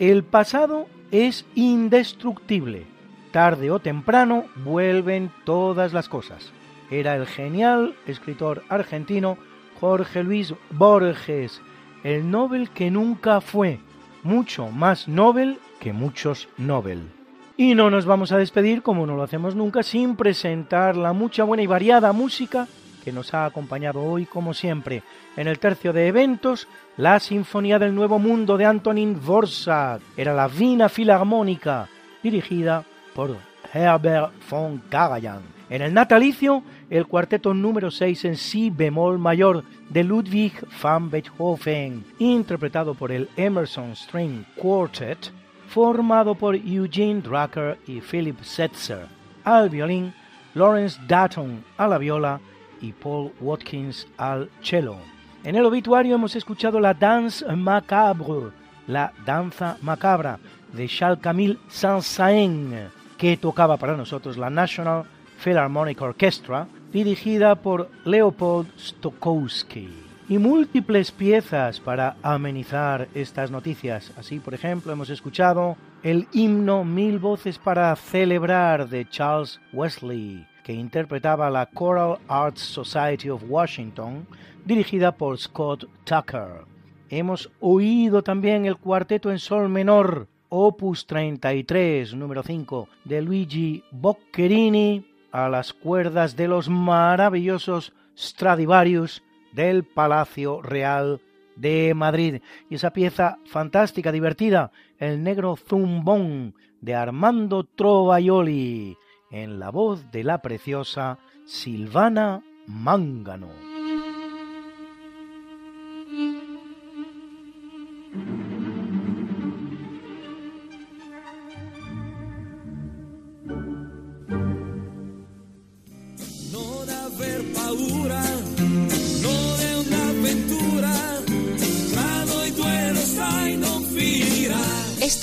el 0.00 0.24
pasado 0.24 0.88
es 1.12 1.46
indestructible. 1.54 2.84
Tarde 3.30 3.70
o 3.70 3.78
temprano 3.78 4.46
vuelven 4.56 5.30
todas 5.44 5.92
las 5.92 6.08
cosas. 6.08 6.50
Era 6.90 7.14
el 7.14 7.28
genial 7.28 7.94
escritor 8.08 8.64
argentino 8.68 9.38
Jorge 9.78 10.24
Luis 10.24 10.52
Borges, 10.72 11.62
el 12.02 12.28
Nobel 12.28 12.70
que 12.70 12.90
nunca 12.90 13.40
fue, 13.40 13.78
mucho 14.24 14.66
más 14.72 15.06
Nobel 15.06 15.60
que 15.78 15.92
muchos 15.92 16.48
Nobel. 16.58 17.21
Y 17.56 17.74
no 17.74 17.90
nos 17.90 18.06
vamos 18.06 18.32
a 18.32 18.38
despedir, 18.38 18.82
como 18.82 19.06
no 19.06 19.14
lo 19.14 19.22
hacemos 19.22 19.54
nunca, 19.54 19.82
sin 19.82 20.16
presentar 20.16 20.96
la 20.96 21.12
mucha 21.12 21.44
buena 21.44 21.62
y 21.62 21.66
variada 21.66 22.12
música 22.12 22.66
que 23.04 23.12
nos 23.12 23.34
ha 23.34 23.44
acompañado 23.44 24.02
hoy, 24.02 24.26
como 24.26 24.54
siempre. 24.54 25.02
En 25.36 25.48
el 25.48 25.58
tercio 25.58 25.92
de 25.92 26.06
eventos, 26.06 26.68
la 26.96 27.20
Sinfonía 27.20 27.78
del 27.78 27.94
Nuevo 27.94 28.18
Mundo 28.18 28.56
de 28.56 28.64
Antonin 28.64 29.20
Dvorak. 29.20 30.00
Era 30.16 30.32
la 30.34 30.48
Vina 30.48 30.88
Filarmónica, 30.88 31.88
dirigida 32.22 32.84
por 33.14 33.36
Herbert 33.72 34.32
von 34.48 34.82
Karajan. 34.88 35.42
En 35.68 35.82
el 35.82 35.94
natalicio, 35.94 36.62
el 36.90 37.06
cuarteto 37.06 37.54
número 37.54 37.90
6 37.90 38.26
en 38.26 38.36
si 38.36 38.70
bemol 38.70 39.18
mayor 39.18 39.64
de 39.88 40.04
Ludwig 40.04 40.52
van 40.82 41.10
Beethoven, 41.10 42.04
interpretado 42.18 42.94
por 42.94 43.10
el 43.10 43.28
Emerson 43.36 43.96
String 43.96 44.44
Quartet, 44.56 45.32
formado 45.72 46.34
por 46.34 46.54
Eugene 46.54 47.22
Drucker 47.22 47.78
y 47.86 48.02
Philip 48.02 48.38
Setzer, 48.42 49.06
al 49.42 49.70
violín, 49.70 50.12
Lawrence 50.54 51.00
Datton 51.08 51.64
a 51.78 51.88
la 51.88 51.96
viola 51.96 52.40
y 52.82 52.92
Paul 52.92 53.32
Watkins 53.40 54.06
al 54.18 54.50
cello. 54.62 54.96
En 55.44 55.56
el 55.56 55.64
obituario 55.64 56.14
hemos 56.14 56.36
escuchado 56.36 56.78
la 56.78 56.92
Danse 56.92 57.46
Macabre, 57.56 58.50
la 58.86 59.14
danza 59.24 59.78
macabra 59.80 60.38
de 60.74 60.86
Charles 60.88 61.20
Camille 61.20 61.58
Saint-Saëns, 61.68 62.90
que 63.16 63.38
tocaba 63.38 63.78
para 63.78 63.96
nosotros 63.96 64.36
la 64.36 64.50
National 64.50 65.04
Philharmonic 65.42 66.02
Orchestra 66.02 66.66
dirigida 66.92 67.54
por 67.54 67.88
Leopold 68.04 68.68
Stokowski. 68.78 70.01
Y 70.28 70.38
múltiples 70.38 71.10
piezas 71.10 71.80
para 71.80 72.16
amenizar 72.22 73.08
estas 73.14 73.50
noticias. 73.50 74.12
Así, 74.16 74.38
por 74.38 74.54
ejemplo, 74.54 74.92
hemos 74.92 75.10
escuchado 75.10 75.76
el 76.02 76.28
himno 76.32 76.84
Mil 76.84 77.18
Voces 77.18 77.58
para 77.58 77.94
Celebrar 77.96 78.88
de 78.88 79.08
Charles 79.08 79.60
Wesley, 79.72 80.46
que 80.62 80.72
interpretaba 80.72 81.50
la 81.50 81.68
Choral 81.76 82.18
Arts 82.28 82.60
Society 82.60 83.30
of 83.30 83.42
Washington, 83.48 84.26
dirigida 84.64 85.12
por 85.12 85.36
Scott 85.38 85.86
Tucker. 86.04 86.64
Hemos 87.10 87.50
oído 87.60 88.22
también 88.22 88.64
el 88.64 88.76
cuarteto 88.76 89.30
en 89.30 89.38
sol 89.38 89.68
menor, 89.68 90.28
opus 90.48 91.04
33, 91.06 92.14
número 92.14 92.42
5, 92.42 92.88
de 93.04 93.22
Luigi 93.22 93.84
Boccherini, 93.90 95.04
a 95.32 95.48
las 95.48 95.72
cuerdas 95.72 96.36
de 96.36 96.46
los 96.46 96.68
maravillosos 96.68 97.92
Stradivarius 98.16 99.22
del 99.52 99.84
Palacio 99.84 100.62
Real 100.62 101.20
de 101.56 101.94
Madrid. 101.94 102.40
Y 102.68 102.76
esa 102.76 102.92
pieza 102.92 103.38
fantástica, 103.46 104.12
divertida, 104.12 104.72
El 104.98 105.22
Negro 105.22 105.56
Zumbón, 105.56 106.54
de 106.80 106.94
Armando 106.94 107.64
Trovaioli, 107.64 108.96
en 109.30 109.60
la 109.60 109.70
voz 109.70 110.10
de 110.10 110.24
la 110.24 110.42
preciosa 110.42 111.18
Silvana 111.46 112.42
Mángano. 112.66 113.71